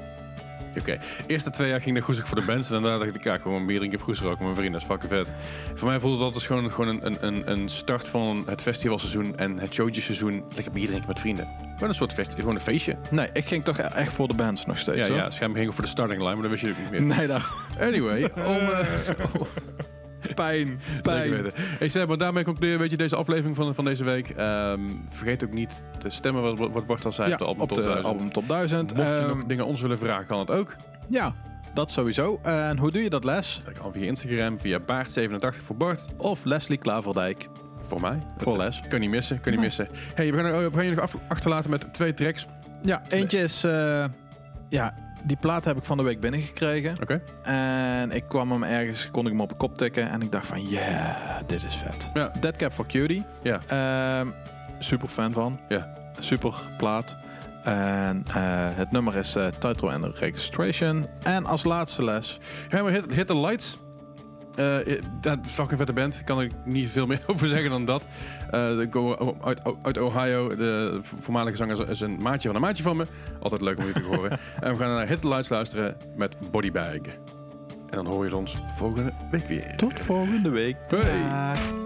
Oké. 0.79 0.97
Eerste 1.27 1.49
twee 1.49 1.69
jaar 1.69 1.81
ging 1.81 1.93
naar 1.95 2.03
Goezek 2.03 2.27
voor 2.27 2.39
de 2.39 2.45
bands. 2.45 2.71
En 2.71 2.81
daarna 2.81 2.97
dacht 2.97 3.15
ik, 3.15 3.23
ja, 3.23 3.37
gewoon 3.37 3.65
bier 3.65 3.77
drinken 3.77 3.99
op 3.99 4.05
Goezek 4.05 4.25
met 4.29 4.39
mijn 4.39 4.55
vrienden. 4.55 4.71
Dat 4.73 4.81
is 4.81 4.87
fucking 4.87 5.11
vet. 5.11 5.33
Voor 5.73 5.87
mij 5.87 5.99
voelde 5.99 6.19
dat 6.19 6.33
als 6.33 6.45
gewoon, 6.45 6.71
gewoon 6.71 6.99
een, 7.03 7.17
een- 7.25 7.51
een, 7.51 7.69
start 7.69 8.07
van 8.07 8.43
het 8.45 8.61
festivalseizoen 8.61 9.37
en 9.37 9.59
het 9.59 9.73
showtjeseizoen. 9.73 10.43
Lekker 10.55 10.71
bier 10.73 10.87
drinken 10.87 11.07
met 11.07 11.19
vrienden. 11.19 11.47
Gewoon 11.73 11.89
een 11.89 11.95
soort 11.95 12.13
fest, 12.13 12.33
gewoon 12.35 12.55
een 12.55 12.61
feestje. 12.61 12.97
Nee, 13.11 13.29
ik 13.33 13.47
ging 13.47 13.63
toch 13.63 13.77
echt 13.77 14.13
voor 14.13 14.27
de 14.27 14.33
bands 14.33 14.65
nog 14.65 14.77
steeds. 14.77 14.97
Ja, 14.97 15.07
hoor. 15.07 15.15
ja, 15.15 15.29
schijnbaar 15.29 15.57
ging 15.57 15.69
ik 15.69 15.75
voor 15.75 15.83
de 15.85 15.89
starting 15.89 16.19
line, 16.21 16.33
maar 16.33 16.41
dat 16.41 16.51
wist 16.51 16.63
je 16.63 16.69
ook 16.69 16.77
niet 16.77 16.91
meer. 16.91 17.01
Nee, 17.01 17.27
daar. 17.27 17.51
Anyway, 17.79 18.23
om... 18.35 18.69
eh, 18.69 18.79
Pijn. 20.35 20.79
Zeker 20.85 21.01
Pijn. 21.01 21.29
weten. 21.29 21.51
Hey 21.55 21.87
Seb, 21.87 22.07
maar 22.07 22.17
daarmee 22.17 22.43
concludeer 22.43 22.77
weet 22.77 22.91
je 22.91 22.97
deze 22.97 23.15
aflevering 23.15 23.55
van, 23.55 23.75
van 23.75 23.85
deze 23.85 24.03
week. 24.03 24.29
Ehm, 24.29 24.79
vergeet 25.09 25.43
ook 25.43 25.51
niet 25.53 25.85
te 25.97 26.09
stemmen 26.09 26.57
wat, 26.57 26.71
wat 26.71 26.85
Bart 26.87 27.05
al 27.05 27.11
zei 27.11 27.27
Ja, 27.27 27.33
op 27.33 27.39
de 27.39 27.45
album 27.45 27.61
op 27.61 27.67
Top 27.69 27.77
de 27.77 27.83
1000. 27.83 28.05
album 28.13 28.31
Top 28.31 28.47
1000. 28.47 28.95
Mocht 28.95 29.07
je 29.07 29.13
Ehm, 29.15 29.27
nog 29.27 29.45
dingen 29.45 29.65
ons 29.65 29.81
willen 29.81 29.97
vragen, 29.97 30.25
kan 30.25 30.39
het 30.39 30.51
ook. 30.51 30.75
Ja, 31.09 31.33
dat 31.73 31.91
sowieso. 31.91 32.39
En 32.43 32.77
hoe 32.77 32.91
doe 32.91 33.03
je 33.03 33.09
dat, 33.09 33.23
Les? 33.23 33.61
Dat 33.65 33.79
kan 33.79 33.93
via 33.93 34.03
Instagram, 34.05 34.59
via 34.59 34.79
Baart87 34.79 35.61
voor 35.63 35.75
Bart. 35.77 36.07
Of 36.17 36.43
Leslie 36.43 36.77
Klaverdijk 36.77 37.47
Voor 37.81 38.01
mij. 38.01 38.19
voor 38.37 38.57
Dat, 38.57 38.61
Les. 38.61 38.81
Kan 38.87 38.99
niet 38.99 39.09
missen, 39.09 39.39
kan 39.41 39.51
niet 39.51 39.61
missen. 39.61 39.87
Hey, 40.15 40.31
we 40.33 40.37
gaan, 40.37 40.51
we 40.63 40.69
gaan 40.73 40.85
je 40.85 40.91
nog 40.91 40.99
af- 40.99 41.17
achterlaten 41.27 41.69
met 41.69 41.93
twee 41.93 42.13
tracks. 42.13 42.45
Ja, 42.83 43.01
eentje 43.09 43.37
is... 43.39 43.63
eh, 43.63 44.05
ja, 44.69 44.93
die 45.25 45.37
plaat 45.37 45.65
heb 45.65 45.77
ik 45.77 45.83
van 45.83 45.97
de 45.97 46.03
week 46.03 46.19
binnengekregen. 46.19 46.95
Oké. 47.01 47.21
En 47.41 48.11
ik 48.11 48.23
kwam 48.27 48.51
hem 48.51 48.63
ergens, 48.63 49.09
kon 49.11 49.25
ik 49.25 49.31
hem 49.31 49.41
op 49.41 49.49
de 49.49 49.55
kop 49.55 49.77
tikken. 49.77 50.09
En 50.09 50.21
ik 50.21 50.31
dacht 50.31 50.47
van, 50.47 50.67
yeah, 50.67 51.39
dit 51.45 51.63
is 51.63 51.75
vet. 51.75 52.09
Ja. 52.13 52.31
Deadcap 52.39 52.73
for 52.73 52.87
Cutie. 52.87 53.23
Ja. 53.41 53.59
Ehm, 53.67 54.27
super 54.79 55.07
fan 55.07 55.31
van. 55.31 55.59
Ja. 55.69 55.93
Super 56.19 56.53
plaat. 56.77 57.17
En 57.63 58.23
eh, 58.27 58.33
het 58.75 58.91
nummer 58.91 59.15
is 59.15 59.35
eh, 59.35 59.47
Title 59.47 59.91
and 59.91 60.17
Registration. 60.17 61.07
En 61.23 61.45
als 61.45 61.63
laatste 61.63 62.03
les... 62.03 62.37
Ja, 62.69 62.83
maar 62.83 62.91
Hit, 62.91 63.13
Hit 63.13 63.27
the 63.27 63.37
Lights. 63.37 63.77
Eh, 64.55 65.01
dat 65.21 65.39
fucking 65.41 65.77
vette 65.77 65.93
band. 65.93 66.23
Kan 66.23 66.41
ik 66.41 66.51
niet 66.65 66.89
veel 66.89 67.05
meer 67.05 67.21
over 67.31 67.47
zeggen 67.47 67.69
dan 67.69 67.85
dat. 67.85 68.07
Eh, 68.51 68.77
uit, 69.41 69.61
uit 69.81 69.97
Ohio. 69.97 70.55
De 70.55 70.99
voormalige 71.01 71.57
zanger 71.57 71.89
is 71.89 72.01
een 72.01 72.21
maatje 72.21 72.47
van 72.47 72.55
een 72.55 72.63
maatje 72.63 72.83
van 72.83 72.97
me. 72.97 73.07
Altijd 73.39 73.61
leuk 73.61 73.77
om 73.77 73.85
je 73.85 73.93
te 73.93 74.03
horen. 74.15 74.39
en 74.59 74.71
we 74.71 74.79
gaan 74.79 74.95
naar 74.95 75.07
Hit 75.07 75.21
the 75.21 75.27
Lights 75.27 75.49
luisteren 75.49 75.97
met 76.15 76.37
Bodybag. 76.51 76.91
En 77.89 78.03
dan 78.03 78.07
hoor 78.07 78.25
je 78.25 78.35
ons 78.35 78.57
volgende 78.75 79.13
week 79.31 79.47
weer. 79.47 79.75
Tot 79.75 79.99
volgende 79.99 80.49
week. 80.49 80.75
Dag. 80.87 81.84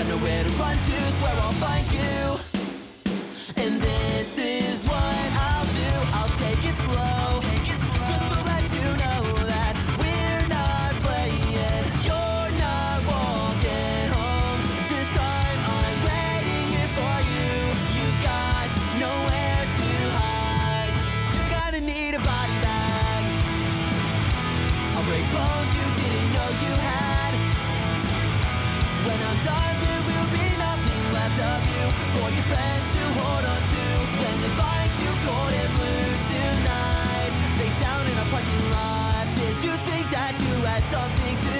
Got 0.00 0.08
nowhere 0.08 0.44
to 0.44 0.50
run 0.52 0.78
to, 0.78 1.12
swear 1.18 1.30
I'll 1.42 1.52
find 1.52 1.92
you. 1.92 2.49
something 40.90 41.36
to 41.38 41.59